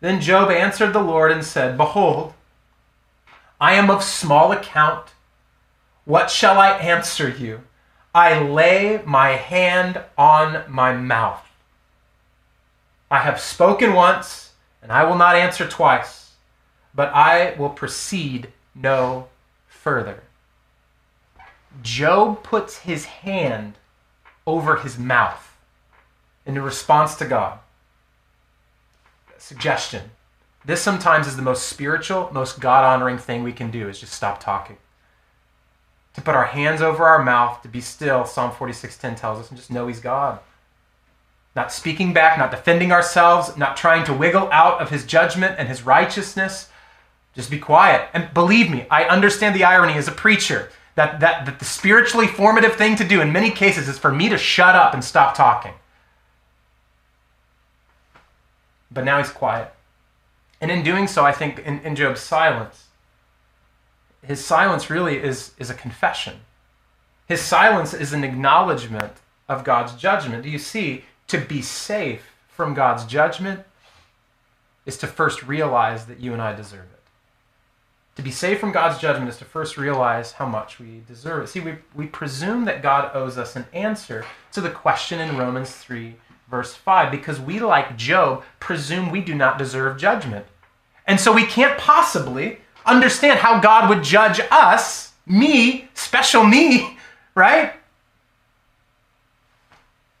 [0.00, 2.34] Then Job answered the Lord and said, Behold,
[3.60, 5.14] I am of small account.
[6.04, 7.62] What shall I answer you?
[8.14, 11.43] I lay my hand on my mouth.
[13.14, 16.32] I have spoken once, and I will not answer twice,
[16.92, 19.28] but I will proceed no
[19.68, 20.24] further.
[21.80, 23.74] Job puts his hand
[24.48, 25.56] over his mouth
[26.44, 27.60] in response to God.
[29.38, 30.10] Suggestion.
[30.64, 34.12] This sometimes is the most spiritual, most God honoring thing we can do is just
[34.12, 34.78] stop talking.
[36.14, 39.56] To put our hands over our mouth, to be still, Psalm 46:10 tells us, and
[39.56, 40.40] just know he's God.
[41.54, 45.68] Not speaking back, not defending ourselves, not trying to wiggle out of his judgment and
[45.68, 46.68] his righteousness.
[47.34, 48.08] Just be quiet.
[48.12, 52.26] And believe me, I understand the irony as a preacher that, that, that the spiritually
[52.26, 55.34] formative thing to do in many cases is for me to shut up and stop
[55.34, 55.74] talking.
[58.90, 59.72] But now he's quiet.
[60.60, 62.86] And in doing so, I think in, in Job's silence,
[64.22, 66.40] his silence really is, is a confession.
[67.26, 69.14] His silence is an acknowledgement
[69.48, 70.42] of God's judgment.
[70.42, 71.04] Do you see?
[71.34, 73.64] To be safe from God's judgment
[74.86, 77.00] is to first realize that you and I deserve it.
[78.14, 81.48] To be safe from God's judgment is to first realize how much we deserve it.
[81.48, 85.72] See, we, we presume that God owes us an answer to the question in Romans
[85.72, 86.14] 3,
[86.48, 90.46] verse 5, because we, like Job, presume we do not deserve judgment.
[91.04, 96.96] And so we can't possibly understand how God would judge us, me, special me,
[97.34, 97.72] right?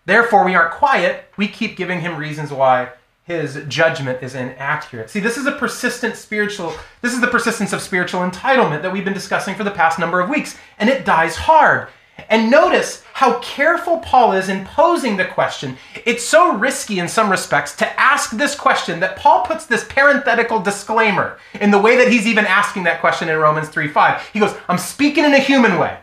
[0.06, 1.24] Therefore, we aren't quiet.
[1.36, 2.90] We keep giving him reasons why
[3.24, 5.08] his judgment is inaccurate.
[5.08, 9.04] See, this is a persistent spiritual, this is the persistence of spiritual entitlement that we've
[9.04, 11.88] been discussing for the past number of weeks, and it dies hard.
[12.28, 15.76] And notice how careful Paul is in posing the question.
[16.04, 20.60] It's so risky in some respects to ask this question that Paul puts this parenthetical
[20.60, 24.28] disclaimer in the way that he's even asking that question in Romans 3 5.
[24.32, 25.98] He goes, I'm speaking in a human way.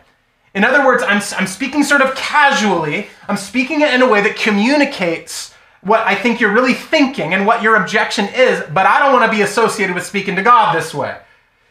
[0.54, 4.20] In other words, I'm, I'm speaking sort of casually, I'm speaking it in a way
[4.22, 8.98] that communicates what I think you're really thinking and what your objection is, but I
[8.98, 11.18] don't want to be associated with speaking to God this way.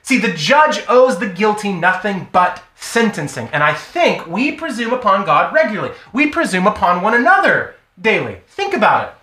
[0.02, 3.50] See, the judge owes the guilty nothing but sentencing.
[3.54, 5.96] And I think we presume upon God regularly.
[6.12, 8.40] We presume upon one another daily.
[8.48, 9.16] Think about it.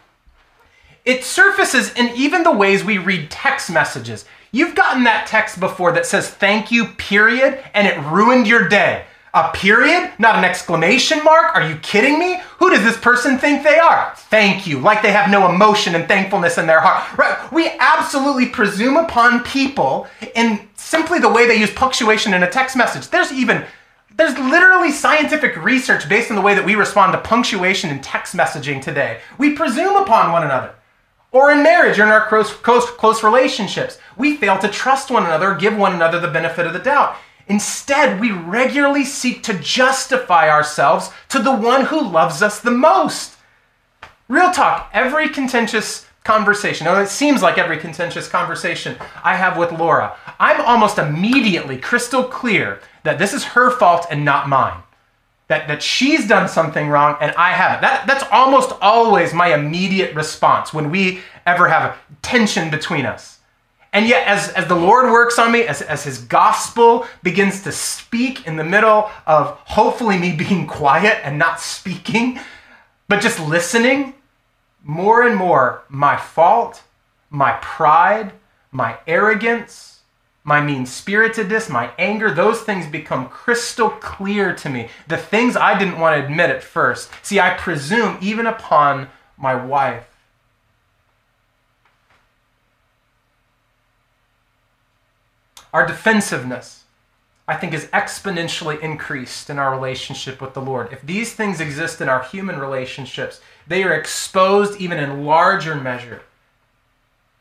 [1.04, 4.24] It surfaces in even the ways we read text messages.
[4.52, 9.04] You've gotten that text before that says thank you, period, and it ruined your day.
[9.34, 11.54] A period, not an exclamation mark?
[11.54, 12.40] Are you kidding me?
[12.58, 14.12] Who does this person think they are?
[14.16, 17.16] Thank you, like they have no emotion and thankfulness in their heart.
[17.18, 17.52] Right?
[17.52, 22.76] We absolutely presume upon people in simply the way they use punctuation in a text
[22.76, 23.08] message.
[23.08, 23.64] There's even
[24.16, 28.34] there's literally scientific research based on the way that we respond to punctuation in text
[28.34, 29.20] messaging today.
[29.38, 30.74] We presume upon one another.
[31.30, 35.24] Or in marriage or in our close, close, close relationships, we fail to trust one
[35.24, 37.16] another, give one another the benefit of the doubt.
[37.48, 43.37] Instead, we regularly seek to justify ourselves to the one who loves us the most.
[44.28, 49.72] Real talk, every contentious conversation, or it seems like every contentious conversation I have with
[49.72, 54.82] Laura, I'm almost immediately crystal clear that this is her fault and not mine.
[55.46, 57.80] That, that she's done something wrong and I haven't.
[57.80, 63.38] That, that's almost always my immediate response when we ever have tension between us.
[63.92, 67.72] And yet, as, as the Lord works on me, as, as His gospel begins to
[67.72, 72.38] speak in the middle of hopefully me being quiet and not speaking,
[73.09, 74.14] but just listening,
[74.85, 76.83] more and more my fault,
[77.31, 78.33] my pride,
[78.70, 80.01] my arrogance,
[80.44, 84.88] my mean spiritedness, my anger, those things become crystal clear to me.
[85.07, 87.11] The things I didn't want to admit at first.
[87.22, 90.07] See, I presume even upon my wife
[95.72, 96.85] Our defensiveness,
[97.46, 100.92] I think, is exponentially increased in our relationship with the Lord.
[100.92, 106.22] If these things exist in our human relationships, they are exposed even in larger measure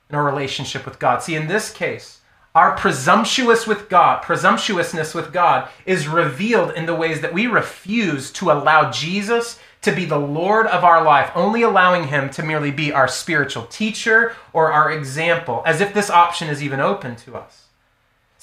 [0.10, 1.22] in our relationship with God.
[1.22, 2.22] See, in this case,
[2.56, 8.32] our presumptuous with God, presumptuousness with God is revealed in the ways that we refuse
[8.34, 12.72] to allow Jesus to be the Lord of our life, only allowing him to merely
[12.72, 17.36] be our spiritual teacher or our example, as if this option is even open to
[17.36, 17.67] us.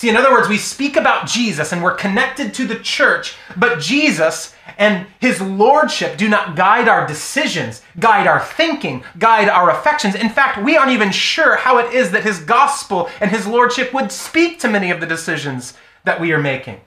[0.04, 3.80] See, in other words, we speak about Jesus and we're connected to the church, but
[3.80, 10.14] Jesus and his lordship do not guide our decisions, guide our thinking, guide our affections.
[10.14, 13.94] In fact, we aren't even sure how it is that his gospel and his lordship
[13.94, 15.72] would speak to many of the decisions
[16.04, 16.82] that we are making.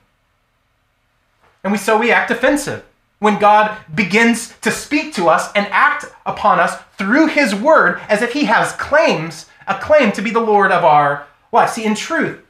[1.64, 2.86] And we so we act offensive
[3.18, 8.22] when God begins to speak to us and act upon us through his word as
[8.22, 11.72] if he has claims, a claim to be the Lord of our life.
[11.72, 12.44] See, in truth,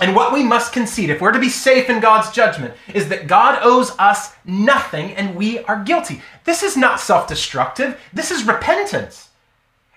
[0.00, 3.26] and what we must concede, if we're to be safe in God's judgment, is that
[3.26, 6.22] God owes us nothing and we are guilty.
[6.44, 9.30] This is not self destructive, this is repentance.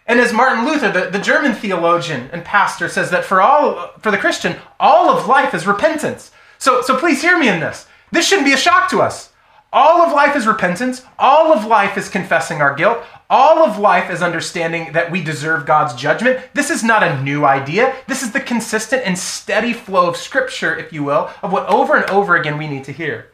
[0.06, 4.10] And as Martin Luther, the, the German theologian and pastor, says that for all for
[4.10, 6.32] the Christian, all of life is repentance.
[6.58, 7.86] So, so please hear me in this.
[8.12, 9.32] This shouldn't be a shock to us.
[9.72, 11.04] All of life is repentance.
[11.20, 13.04] All of life is confessing our guilt.
[13.32, 16.40] All of life is understanding that we deserve God's judgment.
[16.56, 17.96] This is not a new idea.
[18.08, 21.96] This is the consistent and steady flow of Scripture, if you will, of what over
[21.96, 23.30] and over again we need to hear.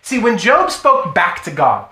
[0.00, 1.90] See, when Job spoke back to God,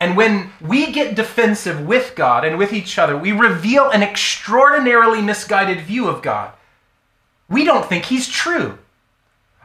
[0.00, 5.20] and when we get defensive with God and with each other, we reveal an extraordinarily
[5.20, 6.52] misguided view of God.
[7.50, 8.78] We don't think He's true.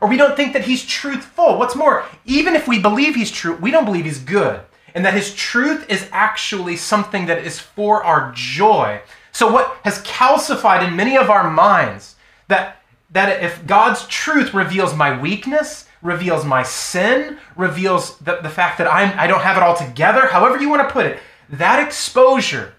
[0.02, 1.58] Or we don't think that He's truthful.
[1.58, 4.60] What's more, even if we believe He's true, we don't believe He's good
[4.94, 9.02] and that his truth is actually something that is for our joy.
[9.32, 12.16] So what has calcified in many of our minds
[12.48, 12.78] that
[13.12, 18.92] that if God's truth reveals my weakness, reveals my sin, reveals the, the fact that
[18.92, 22.74] I'm I don't have it all together, however you want to put it, that exposure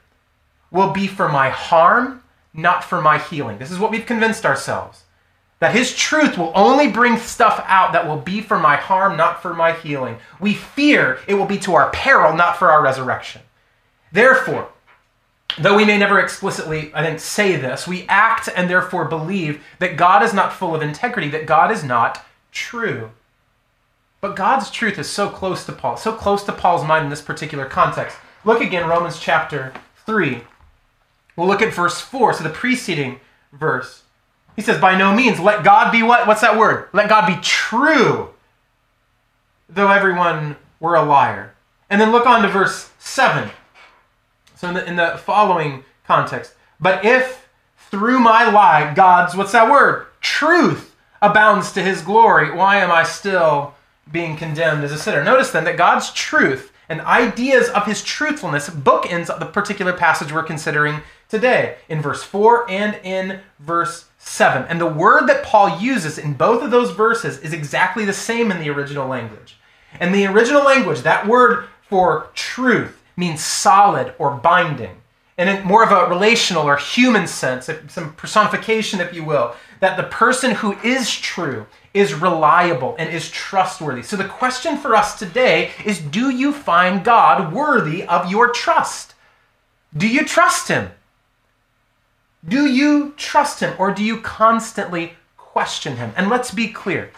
[0.70, 2.22] will be for my harm,
[2.52, 3.58] not for my healing.
[3.58, 5.03] This is what we've convinced ourselves.
[5.60, 9.40] That his truth will only bring stuff out that will be for my harm, not
[9.40, 10.18] for my healing.
[10.40, 13.42] We fear it will be to our peril, not for our resurrection.
[14.12, 14.68] Therefore,
[15.58, 19.96] though we may never explicitly, I think, say this, we act and therefore believe that
[19.96, 23.10] God is not full of integrity, that God is not true.
[24.20, 27.20] But God's truth is so close to Paul, so close to Paul's mind in this
[27.20, 28.16] particular context.
[28.44, 29.74] Look again, Romans chapter
[30.06, 30.42] 3.
[31.36, 33.20] We'll look at verse 4, so the preceding
[33.52, 34.03] verse.
[34.56, 36.26] He says, by no means, let God be what?
[36.26, 36.88] What's that word?
[36.92, 38.30] Let God be true,
[39.68, 41.54] though everyone were a liar.
[41.90, 43.50] And then look on to verse 7.
[44.54, 47.48] So in the, in the following context, but if
[47.90, 50.06] through my lie, God's, what's that word?
[50.20, 53.74] Truth abounds to his glory, why am I still
[54.10, 55.22] being condemned as a sinner?
[55.22, 60.42] Notice then that God's truth and ideas of his truthfulness bookends the particular passage we're
[60.42, 64.64] considering today in verse 4 and in verse 7.
[64.68, 68.50] And the word that Paul uses in both of those verses is exactly the same
[68.50, 69.58] in the original language.
[70.00, 74.96] In the original language, that word for truth means solid or binding.
[75.36, 79.96] And in more of a relational or human sense, some personification, if you will, that
[79.96, 84.02] the person who is true is reliable and is trustworthy.
[84.02, 89.14] So the question for us today is do you find God worthy of your trust?
[89.96, 90.90] Do you trust Him?
[92.46, 96.12] Do you trust Him or do you constantly question Him?
[96.16, 97.10] And let's be clear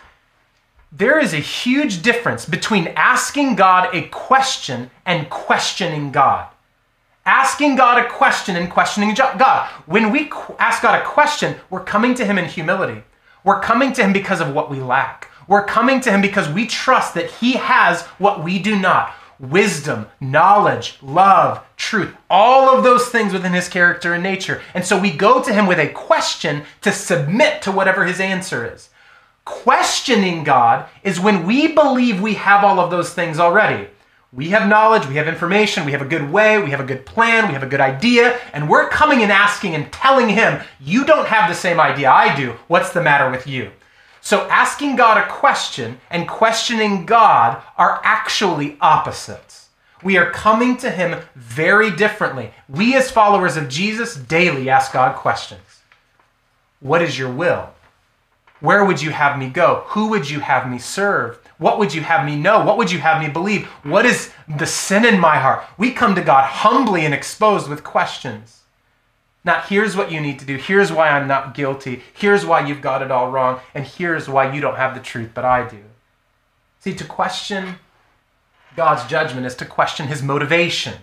[0.93, 6.49] there is a huge difference between asking God a question and questioning God
[7.27, 9.68] asking God a question and questioning God.
[9.85, 13.03] When we ask God a question, we're coming to Him in humility.
[13.45, 15.31] We're coming to Him because of what we lack.
[15.49, 20.07] We're coming to Him because we trust that He has what we do not wisdom,
[20.20, 24.62] knowledge, love, truth, all of those things within His character and nature.
[24.74, 28.70] And so we go to Him with a question to submit to whatever His answer
[28.72, 28.91] is.
[29.45, 33.89] Questioning God is when we believe we have all of those things already.
[34.32, 37.07] We have knowledge, we have information, we have a good way, we have a good
[37.07, 41.05] plan, we have a good idea, and we're coming and asking and telling him, You
[41.05, 42.55] don't have the same idea I do.
[42.66, 43.70] What's the matter with you?
[44.27, 49.68] So, asking God a question and questioning God are actually opposites.
[50.03, 52.51] We are coming to him very differently.
[52.68, 55.81] We, as followers of Jesus, daily ask God questions
[56.81, 57.70] What is your will?
[58.59, 59.85] Where would you have me go?
[59.91, 61.39] Who would you have me serve?
[61.59, 62.64] What would you have me know?
[62.64, 63.66] What would you have me believe?
[63.85, 65.62] What is the sin in my heart?
[65.79, 68.62] We come to God humbly and exposed with questions.
[69.47, 70.57] Not here's what you need to do.
[70.57, 72.03] Here's why I'm not guilty.
[72.13, 73.61] Here's why you've got it all wrong.
[73.75, 75.79] And here's why you don't have the truth, but I do.
[76.81, 77.77] See, to question
[78.75, 80.95] God's judgment is to question his motivation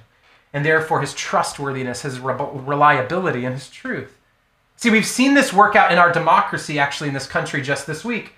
[0.51, 4.19] and therefore his trustworthiness, his reliability, and his truth.
[4.75, 8.03] See, we've seen this work out in our democracy actually in this country just this
[8.03, 8.33] week.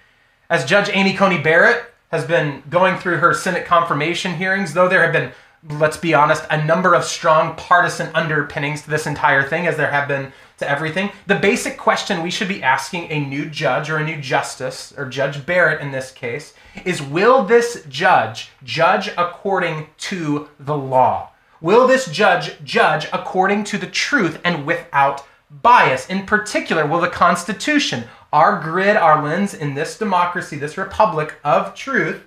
[0.52, 5.02] As Judge Amy Coney Barrett has been going through her Senate confirmation hearings, though there
[5.02, 5.32] have been,
[5.70, 9.92] let's be honest, a number of strong partisan underpinnings to this entire thing, as there
[9.92, 11.12] have been to everything.
[11.28, 15.06] The basic question we should be asking a new judge or a new justice, or
[15.06, 16.54] Judge Barrett in this case,
[16.86, 21.32] is will this judge judge according to the law?
[21.62, 26.08] Will this judge judge according to the truth and without bias?
[26.08, 31.74] In particular, will the Constitution our grid, our lens in this democracy, this republic of
[31.74, 32.24] truth,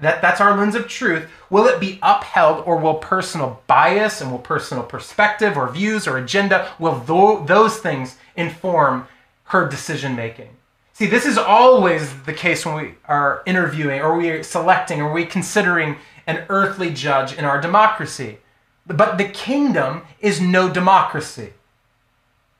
[0.00, 4.30] that, that's our lens of truth, will it be upheld or will personal bias and
[4.30, 9.06] will personal perspective or views or agenda, will th- those things inform
[9.44, 10.50] her decision making?
[10.92, 15.12] See, this is always the case when we are interviewing or we are selecting or
[15.12, 18.38] we considering an earthly judge in our democracy.
[18.86, 21.52] But the kingdom is no democracy.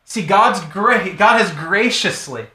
[0.05, 1.16] See, God's great.
[1.16, 2.47] God has graciously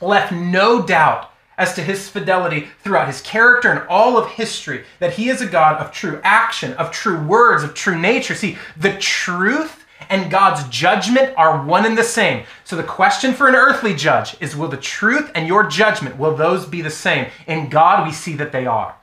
[0.00, 5.14] left no doubt as to his fidelity throughout his character and all of history, that
[5.14, 8.34] he is a God of true action, of true words, of true nature.
[8.34, 12.44] See, the truth and God's judgment are one and the same.
[12.64, 16.34] So the question for an earthly judge is will the truth and your judgment will
[16.34, 17.26] those be the same?
[17.46, 18.94] In God we see that they are.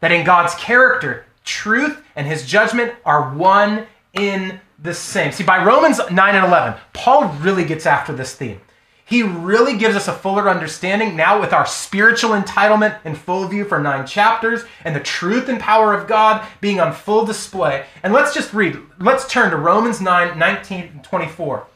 [0.00, 5.32] That in God's character, truth and his judgment are one in the same.
[5.32, 8.60] See, by Romans 9 and 11, Paul really gets after this theme.
[9.04, 13.64] He really gives us a fuller understanding now with our spiritual entitlement in full view
[13.64, 17.84] for nine chapters and the truth and power of God being on full display.
[18.02, 21.66] And let's just read, let's turn to Romans 9 19 and 24.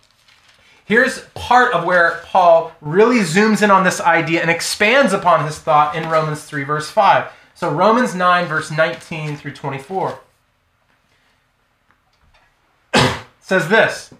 [0.87, 5.59] Here's part of where Paul really zooms in on this idea and expands upon his
[5.59, 7.29] thought in Romans 3, verse 5.
[7.55, 10.21] So, Romans 9, verse 19 through 24
[13.41, 14.15] says this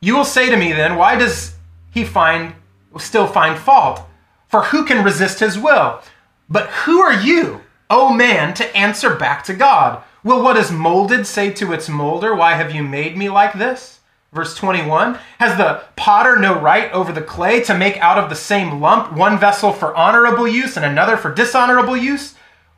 [0.00, 1.55] You will say to me then, why does
[1.96, 2.52] he find
[2.98, 4.02] still find fault.
[4.48, 6.00] For who can resist his will?
[6.48, 10.04] But who are you, O man, to answer back to God?
[10.22, 14.00] Will what is molded say to its molder, Why have you made me like this?
[14.30, 18.36] Verse 21 Has the potter no right over the clay to make out of the
[18.36, 22.34] same lump one vessel for honorable use and another for dishonorable use?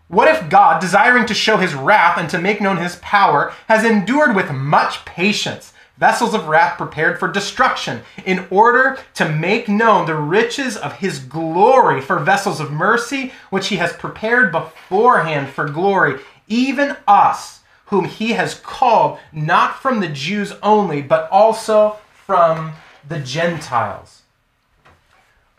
[0.07, 3.85] What if God, desiring to show his wrath and to make known his power, has
[3.85, 5.73] endured with much patience?
[5.99, 11.19] Vessels of wrath prepared for destruction, in order to make known the riches of his
[11.19, 18.05] glory for vessels of mercy, which he has prepared beforehand for glory, even us, whom
[18.05, 22.73] he has called, not from the Jews only, but also from
[23.07, 24.23] the Gentiles.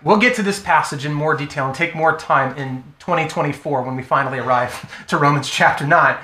[0.02, 3.98] We'll get to this passage in more detail and take more time in 2024 when
[3.98, 6.18] we finally arrive to Romans chapter 9.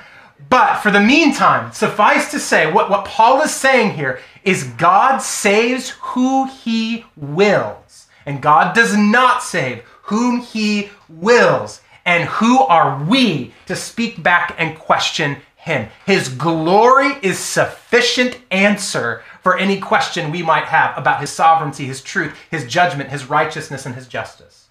[0.50, 5.20] But for the meantime, suffice to say, what, what Paul is saying here is God
[5.20, 11.82] saves who he wills, and God does not save whom he wills.
[12.08, 15.90] And who are we to speak back and question him.
[16.06, 22.02] His glory is sufficient answer for any question we might have about his sovereignty, his
[22.02, 24.68] truth, his judgment, his righteousness, and his justice.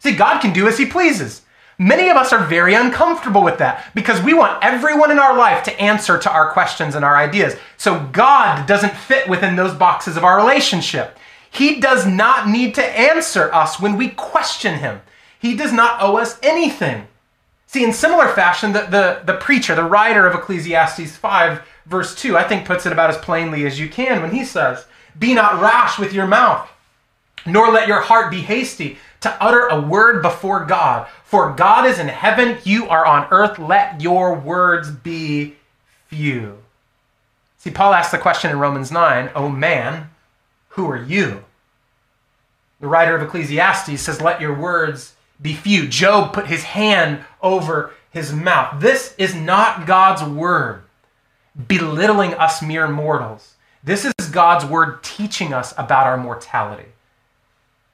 [0.00, 1.42] See, God can do as he pleases.
[1.78, 5.64] Many of us are very uncomfortable with that because we want everyone in our life
[5.64, 7.56] to answer to our questions and our ideas.
[7.76, 11.18] So God doesn't fit within those boxes of our relationship.
[11.50, 15.00] He does not need to answer us when we question him.
[15.38, 17.06] He does not owe us anything.
[17.66, 22.36] See, in similar fashion, the, the, the preacher, the writer of Ecclesiastes 5, verse 2,
[22.36, 24.86] I think puts it about as plainly as you can when he says,
[25.18, 26.70] Be not rash with your mouth,
[27.46, 31.08] nor let your heart be hasty to utter a word before God.
[31.24, 35.56] For God is in heaven, you are on earth, let your words be
[36.06, 36.58] few.
[37.58, 40.10] See, Paul asks the question in Romans 9, Oh man,
[40.68, 41.44] who are you?
[42.80, 45.88] The writer of Ecclesiastes says, Let your words be few.
[45.88, 48.80] Job put his hand over his mouth.
[48.80, 50.82] This is not God's word
[51.66, 53.54] belittling us mere mortals.
[53.82, 56.86] This is God's word teaching us about our mortality.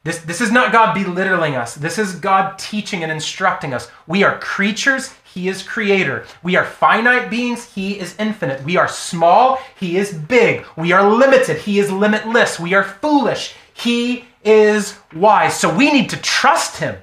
[0.03, 1.75] This, this is not God belittling us.
[1.75, 3.91] This is God teaching and instructing us.
[4.07, 6.25] We are creatures, He is creator.
[6.43, 8.65] We are finite beings, He is infinite.
[8.65, 10.65] We are small, He is big.
[10.75, 12.59] We are limited, He is limitless.
[12.59, 15.61] We are foolish, He is wise.
[15.61, 16.97] So we need to trust Him.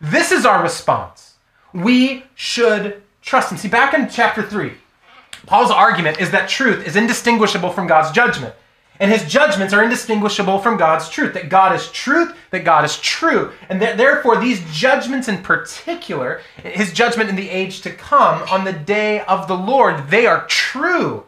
[0.00, 1.34] This is our response.
[1.72, 3.58] We should trust Him.
[3.58, 4.72] See, back in chapter 3,
[5.46, 8.56] Paul's argument is that truth is indistinguishable from God's judgment.
[9.00, 11.34] And his judgments are indistinguishable from God's truth.
[11.34, 13.52] That God is truth, that God is true.
[13.68, 18.64] And that therefore, these judgments in particular, his judgment in the age to come on
[18.64, 21.24] the day of the Lord, they are true.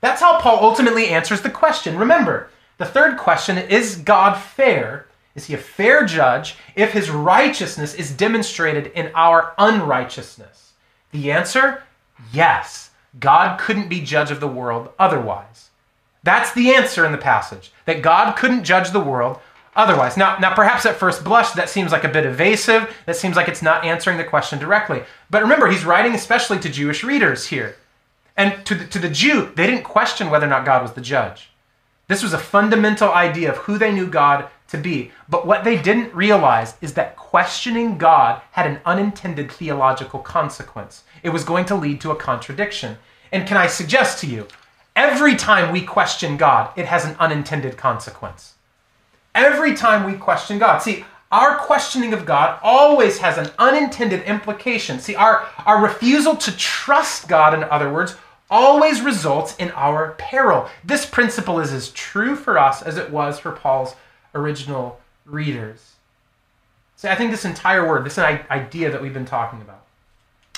[0.00, 1.98] That's how Paul ultimately answers the question.
[1.98, 5.06] Remember, the third question is God fair?
[5.34, 10.72] Is he a fair judge if his righteousness is demonstrated in our unrighteousness?
[11.10, 11.82] The answer
[12.32, 12.90] yes.
[13.18, 15.67] God couldn't be judge of the world otherwise.
[16.22, 19.38] That's the answer in the passage, that God couldn't judge the world
[19.76, 20.16] otherwise.
[20.16, 22.92] Now, now, perhaps at first blush, that seems like a bit evasive.
[23.06, 25.02] That seems like it's not answering the question directly.
[25.30, 27.76] But remember, he's writing especially to Jewish readers here.
[28.36, 31.00] And to the, to the Jew, they didn't question whether or not God was the
[31.00, 31.50] judge.
[32.08, 35.12] This was a fundamental idea of who they knew God to be.
[35.28, 41.04] But what they didn't realize is that questioning God had an unintended theological consequence.
[41.22, 42.96] It was going to lead to a contradiction.
[43.32, 44.46] And can I suggest to you,
[44.98, 48.54] every time we question God, it has an unintended consequence.
[49.32, 50.78] Every time we question God.
[50.78, 54.98] See, our questioning of God always has an unintended implication.
[54.98, 58.16] See, our, our refusal to trust God, in other words,
[58.50, 60.68] always results in our peril.
[60.82, 63.94] This principle is as true for us as it was for Paul's
[64.34, 65.92] original readers.
[66.96, 69.84] See, I think this entire word, this idea that we've been talking about,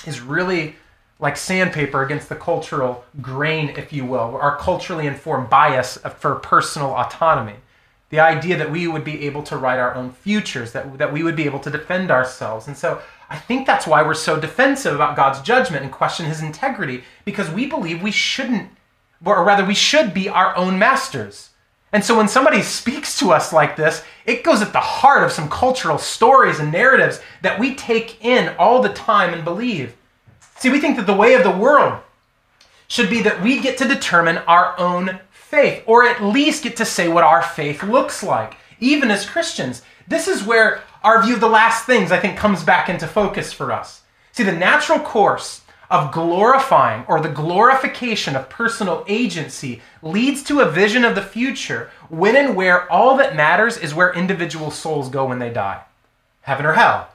[0.07, 0.77] is really
[1.21, 6.95] like sandpaper against the cultural grain, if you will, our culturally informed bias for personal
[6.95, 7.55] autonomy.
[8.09, 11.23] The idea that we would be able to write our own futures, that, that we
[11.23, 12.67] would be able to defend ourselves.
[12.67, 16.41] And so I think that's why we're so defensive about God's judgment and question his
[16.41, 18.69] integrity, because we believe we shouldn't,
[19.23, 21.51] or rather, we should be our own masters.
[21.93, 25.31] And so when somebody speaks to us like this, it goes at the heart of
[25.31, 29.95] some cultural stories and narratives that we take in all the time and believe.
[30.61, 32.03] See, we think that the way of the world
[32.87, 36.85] should be that we get to determine our own faith, or at least get to
[36.85, 39.81] say what our faith looks like, even as Christians.
[40.07, 43.51] This is where our view of the last things, I think, comes back into focus
[43.51, 44.03] for us.
[44.33, 50.69] See, the natural course of glorifying or the glorification of personal agency leads to a
[50.69, 55.25] vision of the future when and where all that matters is where individual souls go
[55.25, 55.81] when they die
[56.41, 57.09] heaven or hell.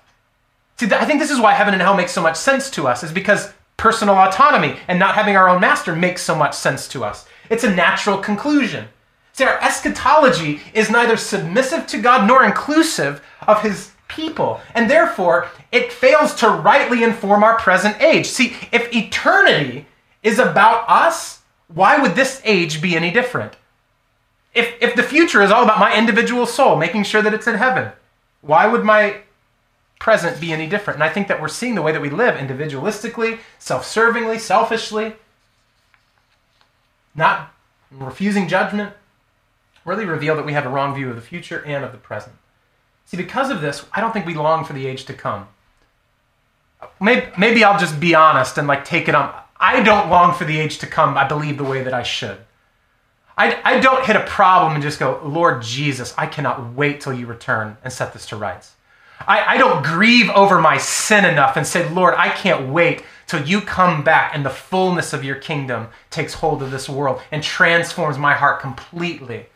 [0.79, 3.03] See, I think this is why heaven and hell makes so much sense to us,
[3.03, 7.05] is because personal autonomy and not having our own master makes so much sense to
[7.05, 7.27] us.
[7.49, 8.89] It's a natural conclusion.
[9.33, 15.49] See, our eschatology is neither submissive to God nor inclusive of his people, and therefore
[15.73, 18.27] it fails to rightly inform our present age.
[18.27, 19.87] See, if eternity
[20.23, 23.57] is about us, why would this age be any different?
[24.55, 27.57] If, if the future is all about my individual soul, making sure that it's in
[27.57, 27.93] heaven,
[28.41, 29.21] why would my
[29.99, 30.97] present be any different.
[30.97, 35.15] And I think that we're seeing the way that we live individualistically, self servingly, selfishly,
[37.15, 37.53] not
[37.91, 38.93] refusing judgment,
[39.85, 42.37] really reveal that we have a wrong view of the future and of the present.
[43.07, 45.49] See, because of this, I don't think we long for the age to come.
[47.01, 49.35] Maybe, maybe I'll just be honest and like take it on.
[49.59, 52.39] I don't long for the age to come, I believe, the way that I should.
[53.39, 57.13] I, I don't hit a problem and just go, Lord Jesus, I cannot wait till
[57.13, 58.76] you return and set this to rights.
[59.21, 63.47] I, I don't grieve over my sin enough and say, Lord, I can't wait till
[63.47, 67.43] you come back and the fullness of your kingdom takes hold of this world and
[67.43, 69.47] transforms my heart completely.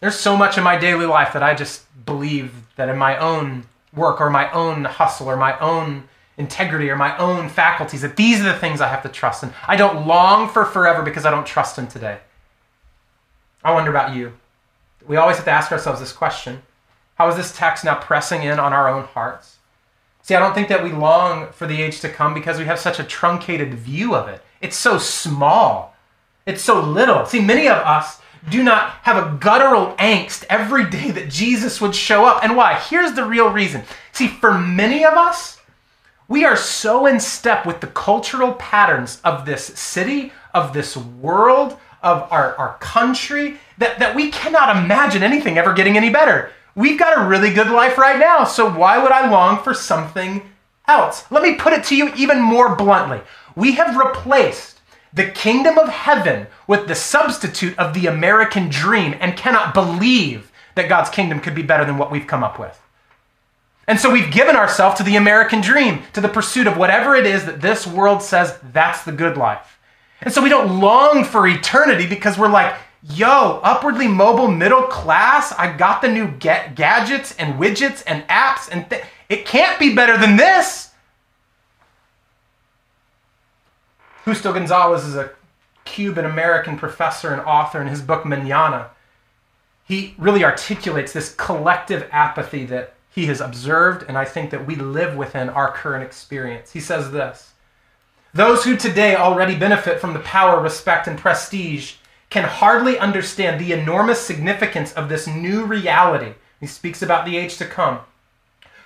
[0.00, 3.64] There's so much in my daily life that I just believe that in my own
[3.92, 8.40] work or my own hustle or my own integrity or my own faculties, that these
[8.40, 9.52] are the things I have to trust in.
[9.66, 12.20] I don't long for forever because I don't trust in today.
[13.64, 14.34] I wonder about you.
[15.08, 16.62] We always have to ask ourselves this question
[17.16, 19.56] How is this text now pressing in on our own hearts?
[20.22, 22.78] See, I don't think that we long for the age to come because we have
[22.78, 24.42] such a truncated view of it.
[24.60, 25.96] It's so small,
[26.44, 27.24] it's so little.
[27.24, 31.94] See, many of us do not have a guttural angst every day that Jesus would
[31.94, 32.44] show up.
[32.44, 32.74] And why?
[32.74, 33.82] Here's the real reason.
[34.12, 35.58] See, for many of us,
[36.28, 41.78] we are so in step with the cultural patterns of this city, of this world,
[42.02, 46.50] of our, our country, that, that we cannot imagine anything ever getting any better.
[46.74, 50.42] We've got a really good life right now, so why would I long for something
[50.86, 51.24] else?
[51.30, 53.20] Let me put it to you even more bluntly.
[53.56, 54.80] We have replaced
[55.12, 60.88] the kingdom of heaven with the substitute of the American dream and cannot believe that
[60.88, 62.80] God's kingdom could be better than what we've come up with.
[63.88, 67.26] And so we've given ourselves to the American dream, to the pursuit of whatever it
[67.26, 69.77] is that this world says that's the good life.
[70.20, 75.52] And so we don't long for eternity because we're like, yo, upwardly mobile middle class,
[75.52, 79.94] I got the new ga- gadgets and widgets and apps, and th- it can't be
[79.94, 80.90] better than this.
[84.24, 85.30] Justo Gonzalez is a
[85.84, 88.90] Cuban American professor and author in his book Manana.
[89.84, 94.74] He really articulates this collective apathy that he has observed, and I think that we
[94.74, 96.72] live within our current experience.
[96.72, 97.52] He says this
[98.34, 101.94] Those who today already benefit from the power, respect, and prestige
[102.30, 106.34] can hardly understand the enormous significance of this new reality.
[106.60, 108.00] He speaks about the age to come.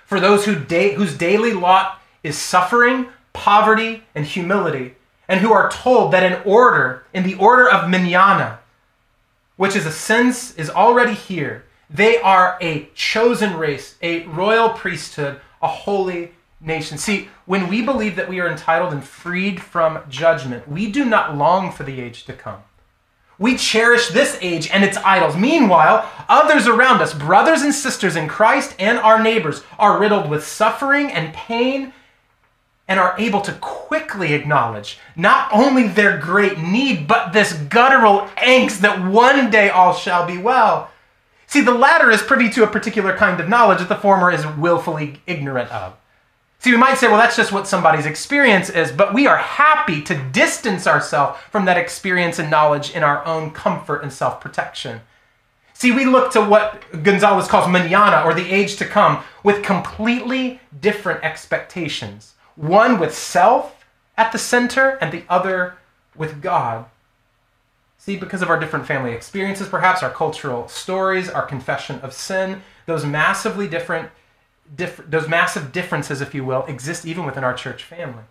[0.05, 4.95] For those who da- whose daily lot is suffering, poverty, and humility,
[5.27, 8.59] and who are told that in order, in the order of manana,
[9.57, 15.41] which is a sense is already here, they are a chosen race, a royal priesthood,
[15.61, 16.31] a holy
[16.63, 16.97] nation.
[16.97, 21.37] See, when we believe that we are entitled and freed from judgment, we do not
[21.37, 22.63] long for the age to come.
[23.37, 25.35] We cherish this age and its idols.
[25.35, 30.45] Meanwhile, others around us, brothers and sisters in Christ and our neighbors, are riddled with
[30.45, 31.93] suffering and pain
[32.87, 38.79] and are able to quickly acknowledge not only their great need, but this guttural angst
[38.79, 40.91] that one day all shall be well.
[41.47, 44.45] See, the latter is privy to a particular kind of knowledge that the former is
[44.45, 45.95] willfully ignorant of.
[46.63, 50.01] See, we might say, well, that's just what somebody's experience is, but we are happy
[50.03, 55.01] to distance ourselves from that experience and knowledge in our own comfort and self protection.
[55.73, 60.61] See, we look to what Gonzalez calls manana, or the age to come, with completely
[60.79, 62.35] different expectations.
[62.55, 63.83] One with self
[64.15, 65.75] at the center, and the other
[66.15, 66.85] with God.
[67.97, 72.61] See, because of our different family experiences, perhaps our cultural stories, our confession of sin,
[72.85, 74.09] those massively different,
[74.75, 78.23] diff- those massive differences, if you will, exist even within our church family.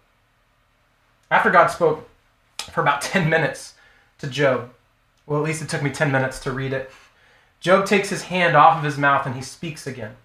[1.31, 2.09] After God spoke
[2.73, 3.75] for about 10 minutes
[4.19, 4.71] to Job,
[5.27, 6.91] well, at least it took me 10 minutes to read it,
[7.61, 10.17] Job takes his hand off of his mouth and he speaks again.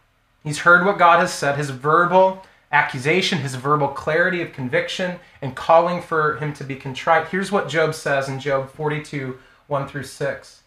[0.44, 5.56] He's heard what God has said, his verbal accusation, his verbal clarity of conviction, and
[5.56, 7.28] calling for him to be contrite.
[7.28, 9.38] Here's what Job says in Job 42
[9.68, 10.62] 1 through 6.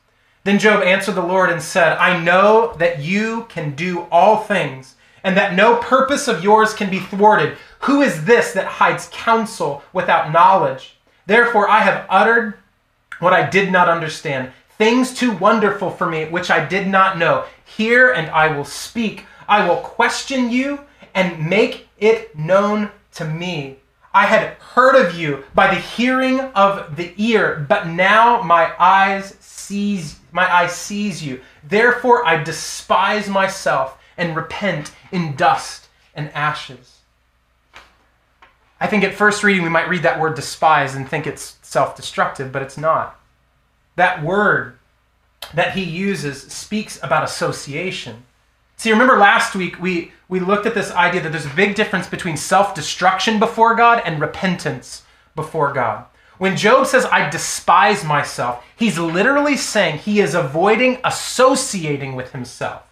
[0.45, 4.95] Then Job answered the Lord and said, I know that you can do all things,
[5.25, 7.57] and that no purpose of yours can be thwarted.
[7.81, 10.97] Who is this that hides counsel without knowledge?
[11.27, 12.55] Therefore, I have uttered
[13.19, 17.45] what I did not understand, things too wonderful for me, which I did not know.
[17.65, 19.27] Hear, and I will speak.
[19.49, 20.81] I will question you
[21.15, 23.77] and make it known to me.
[24.13, 29.37] I had heard of you by the hearing of the ear, but now my eyes
[29.41, 31.41] sees my eye sees you.
[31.65, 36.99] Therefore I despise myself and repent in dust and ashes.
[38.79, 42.53] I think at first reading we might read that word despise and think it's self-destructive,
[42.53, 43.19] but it's not.
[43.97, 44.79] That word
[45.55, 48.25] that he uses speaks about association.
[48.77, 52.07] See, remember last week we, we looked at this idea that there's a big difference
[52.07, 55.03] between self destruction before God and repentance
[55.35, 56.05] before God.
[56.39, 62.83] When Job says, I despise myself, he's literally saying he is avoiding associating with himself.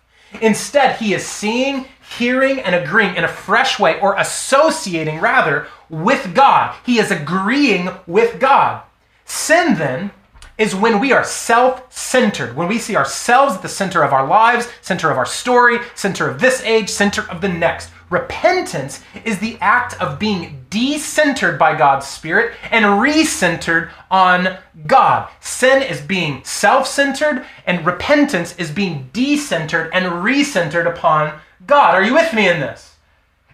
[0.41, 1.87] Instead, he is seeing,
[2.19, 6.77] hearing, and agreeing in a fresh way, or associating rather, with God.
[6.85, 8.83] He is agreeing with God.
[9.25, 10.11] Sin then
[10.59, 14.27] is when we are self centered, when we see ourselves at the center of our
[14.27, 17.91] lives, center of our story, center of this age, center of the next.
[18.11, 24.57] Repentance is the act of being decentered by God's Spirit and recentered on
[24.87, 25.29] God.
[25.41, 31.95] Sin is being self centered, and repentance is being decentered and recentered upon God.
[31.95, 32.97] Are you with me in this?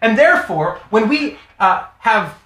[0.00, 2.38] And therefore, when we uh, have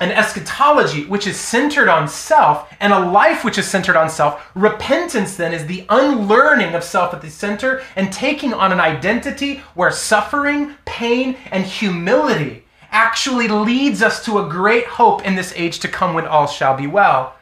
[0.00, 4.50] an eschatology which is centered on self and a life which is centered on self,
[4.54, 9.56] repentance then is the unlearning of self at the center and taking on an identity
[9.74, 15.78] where suffering, pain, and humility actually leads us to a great hope in this age
[15.80, 17.34] to come when all shall be well.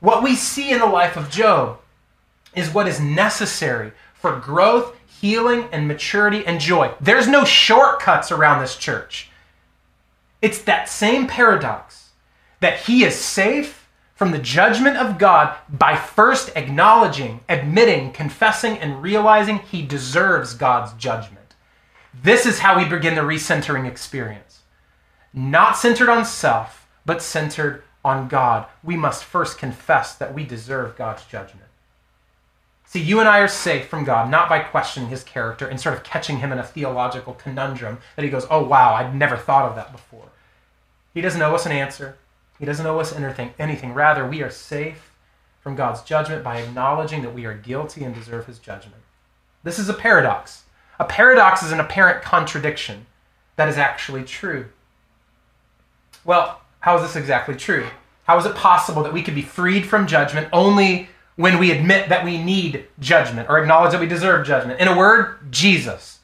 [0.00, 1.78] What we see in the life of Job
[2.54, 6.92] is what is necessary for growth, healing, and maturity and joy.
[7.00, 9.29] There's no shortcuts around this church.
[10.42, 12.10] It's that same paradox
[12.60, 19.02] that he is safe from the judgment of God by first acknowledging, admitting, confessing, and
[19.02, 21.54] realizing he deserves God's judgment.
[22.22, 24.60] This is how we begin the recentering experience.
[25.32, 28.66] Not centered on self, but centered on God.
[28.82, 31.68] We must first confess that we deserve God's judgment.
[32.84, 35.94] See, you and I are safe from God not by questioning his character and sort
[35.94, 39.68] of catching him in a theological conundrum that he goes, oh, wow, I'd never thought
[39.68, 40.29] of that before.
[41.20, 42.16] He doesn't owe us an answer.
[42.58, 43.52] He doesn't owe us anything.
[43.58, 43.92] anything.
[43.92, 45.10] Rather, we are safe
[45.60, 49.02] from God's judgment by acknowledging that we are guilty and deserve his judgment.
[49.62, 50.62] This is a paradox.
[50.98, 53.04] A paradox is an apparent contradiction
[53.56, 54.68] that is actually true.
[56.24, 57.86] Well, how is this exactly true?
[58.24, 62.08] How is it possible that we could be freed from judgment only when we admit
[62.08, 64.80] that we need judgment or acknowledge that we deserve judgment?
[64.80, 66.20] In a word, Jesus.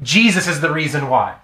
[0.00, 1.34] Jesus is the reason why.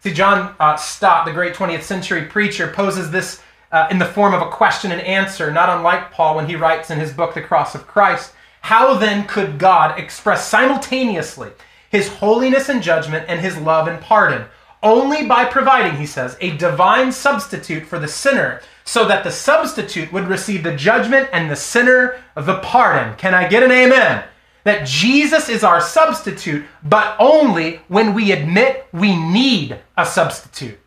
[0.00, 4.32] See, John uh, Stott, the great 20th century preacher, poses this uh, in the form
[4.32, 7.42] of a question and answer, not unlike Paul when he writes in his book, The
[7.42, 8.32] Cross of Christ.
[8.62, 11.50] How then could God express simultaneously
[11.90, 14.46] his holiness and judgment and his love and pardon?
[14.82, 20.10] Only by providing, he says, a divine substitute for the sinner, so that the substitute
[20.12, 23.16] would receive the judgment and the sinner the pardon.
[23.16, 24.24] Can I get an amen?
[24.64, 30.78] That Jesus is our substitute, but only when we admit we need a substitute.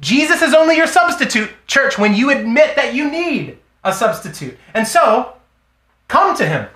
[0.00, 4.56] Jesus is only your substitute, church, when you admit that you need a substitute.
[4.74, 5.34] And so,
[6.08, 6.68] come to him.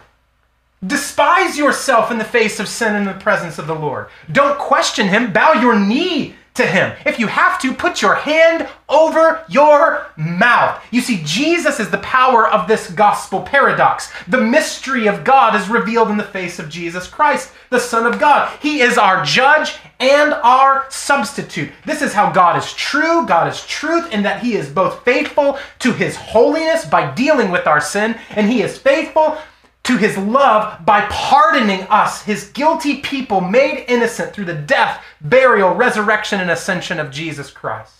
[0.86, 4.08] Despise yourself in the face of sin in the presence of the Lord.
[4.30, 5.32] Don't question him.
[5.32, 6.96] Bow your knee to him.
[7.04, 10.80] If you have to, put your hand over your mouth.
[10.92, 14.12] You see, Jesus is the power of this gospel paradox.
[14.28, 18.20] The mystery of God is revealed in the face of Jesus Christ, the Son of
[18.20, 18.56] God.
[18.60, 21.72] He is our judge and our substitute.
[21.84, 23.26] This is how God is true.
[23.26, 27.66] God is truth in that He is both faithful to His holiness by dealing with
[27.66, 29.38] our sin, and He is faithful
[29.84, 35.74] to his love by pardoning us, his guilty people made innocent through the death, burial,
[35.74, 37.92] resurrection, and ascension of Jesus Christ.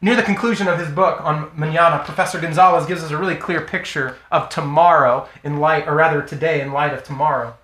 [0.00, 3.62] Near the conclusion of his book on Manana, Professor Gonzalez gives us a really clear
[3.62, 7.54] picture of tomorrow in light, or rather today in light of tomorrow.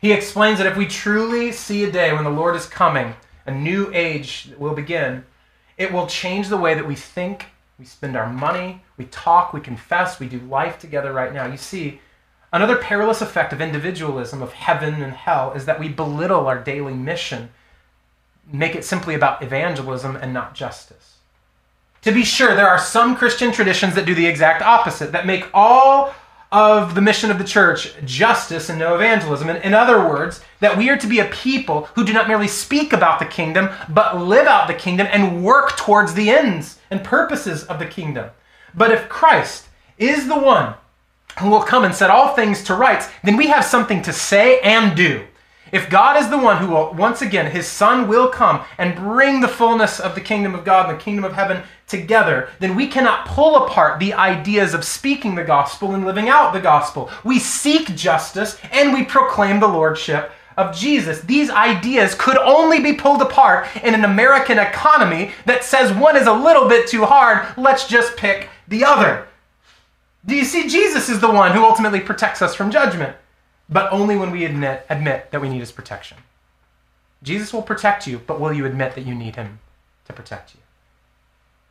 [0.00, 3.14] He explains that if we truly see a day when the Lord is coming,
[3.46, 5.24] a new age will begin,
[5.78, 7.46] it will change the way that we think
[7.82, 11.46] we spend our money, we talk, we confess, we do life together right now.
[11.46, 12.00] You see,
[12.52, 16.94] another perilous effect of individualism, of heaven and hell, is that we belittle our daily
[16.94, 17.50] mission,
[18.52, 21.16] make it simply about evangelism and not justice.
[22.02, 25.48] To be sure, there are some Christian traditions that do the exact opposite, that make
[25.52, 26.14] all
[26.52, 29.48] of the mission of the church justice and no evangelism.
[29.48, 32.46] In, in, other words, that we are to be a people who do not merely
[32.46, 37.02] speak about the kingdom, but live out the kingdom and work towards the ends and
[37.02, 38.30] purposes of the kingdom.
[38.74, 40.74] But if Christ is the one
[41.40, 44.60] who will come and set all things to rights, then we have something to say
[44.60, 45.26] and do.
[45.72, 49.40] If God is the one who will, once again, his Son will come and bring
[49.40, 52.86] the fullness of the kingdom of God and the kingdom of heaven together, then we
[52.86, 57.10] cannot pull apart the ideas of speaking the gospel and living out the gospel.
[57.24, 61.22] We seek justice and we proclaim the lordship of Jesus.
[61.22, 66.26] These ideas could only be pulled apart in an American economy that says one is
[66.26, 69.26] a little bit too hard, let's just pick the other.
[70.26, 70.68] Do you see?
[70.68, 73.16] Jesus is the one who ultimately protects us from judgment
[73.72, 76.18] but only when we admit, admit that we need his protection.
[77.22, 79.60] Jesus will protect you, but will you admit that you need him
[80.06, 80.60] to protect you?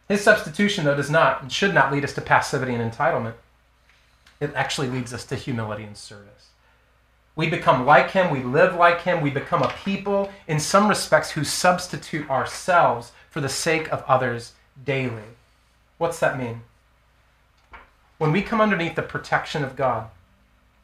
[0.08, 3.34] His substitution, though, does not and should not lead us to passivity and entitlement.
[4.40, 6.50] It actually leads us to humility and service.
[7.36, 11.32] We become like him, we live like him, we become a people, in some respects,
[11.32, 15.38] who substitute ourselves for the sake of others daily.
[15.98, 16.62] What's that mean?
[18.22, 20.08] when we come underneath the protection of God,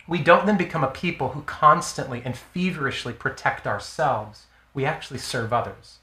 [0.08, 4.46] we don't then become a people who constantly and feverishly protect ourselves.
[4.74, 6.00] We actually serve others.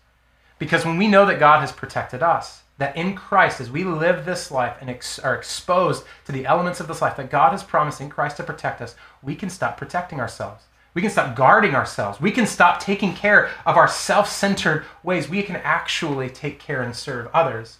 [0.58, 4.24] Because when we know that God has protected us, that in Christ, as we live
[4.24, 7.62] this life and ex- are exposed to the elements of this life that God has
[7.62, 10.64] promised in Christ to protect us, we can stop protecting ourselves.
[10.92, 12.20] We can stop guarding ourselves.
[12.20, 15.28] We can stop taking care of our self centered ways.
[15.28, 17.78] We can actually take care and serve others.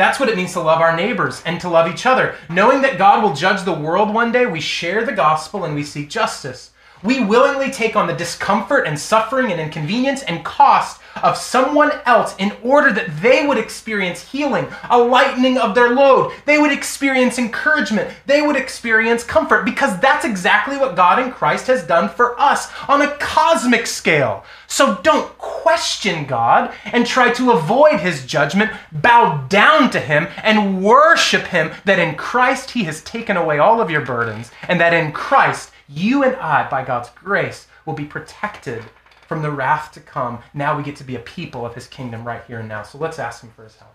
[0.00, 2.34] That's what it means to love our neighbors and to love each other.
[2.48, 5.84] Knowing that God will judge the world one day, we share the gospel and we
[5.84, 6.70] seek justice.
[7.02, 12.34] We willingly take on the discomfort and suffering and inconvenience and cost of someone else
[12.38, 16.32] in order that they would experience healing, a lightening of their load.
[16.44, 18.10] They would experience encouragement.
[18.26, 22.70] They would experience comfort because that's exactly what God in Christ has done for us
[22.88, 24.44] on a cosmic scale.
[24.66, 28.70] So don't question God and try to avoid his judgment.
[28.92, 33.80] Bow down to him and worship him that in Christ he has taken away all
[33.80, 38.04] of your burdens and that in Christ you and I, by God's grace, will be
[38.04, 38.84] protected
[39.26, 40.40] from the wrath to come.
[40.54, 42.82] Now we get to be a people of his kingdom right here and now.
[42.82, 43.94] So let's ask him for his help.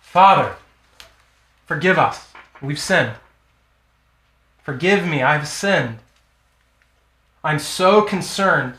[0.00, 0.56] Father,
[1.66, 2.28] forgive us.
[2.62, 3.16] We've sinned.
[4.62, 5.98] Forgive me, I've sinned.
[7.44, 8.74] I'm so concerned.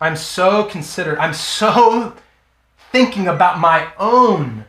[0.00, 1.18] I'm so considered.
[1.18, 2.14] I'm so
[2.92, 4.64] thinking about my own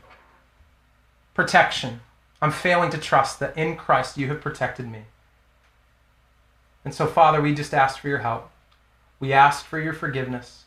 [1.33, 2.01] protection.
[2.41, 5.03] I'm failing to trust that in Christ you have protected me.
[6.88, 8.49] And so, Father, we just ask for your help.
[9.19, 10.63] We ask for your forgiveness.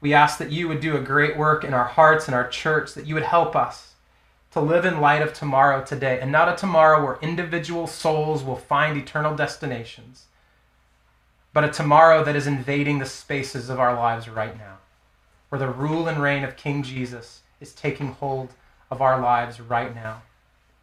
[0.00, 2.94] We ask that you would do a great work in our hearts and our church,
[2.94, 3.94] that you would help us
[4.52, 8.54] to live in light of tomorrow today, and not a tomorrow where individual souls will
[8.54, 10.26] find eternal destinations,
[11.52, 14.78] but a tomorrow that is invading the spaces of our lives right now,
[15.48, 18.50] where the rule and reign of King Jesus is taking hold
[18.92, 20.22] of our lives right now.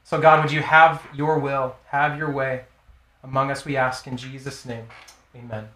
[0.03, 2.65] So, God, would you have your will, have your way?
[3.23, 4.87] Among us, we ask in Jesus' name.
[5.35, 5.69] Amen.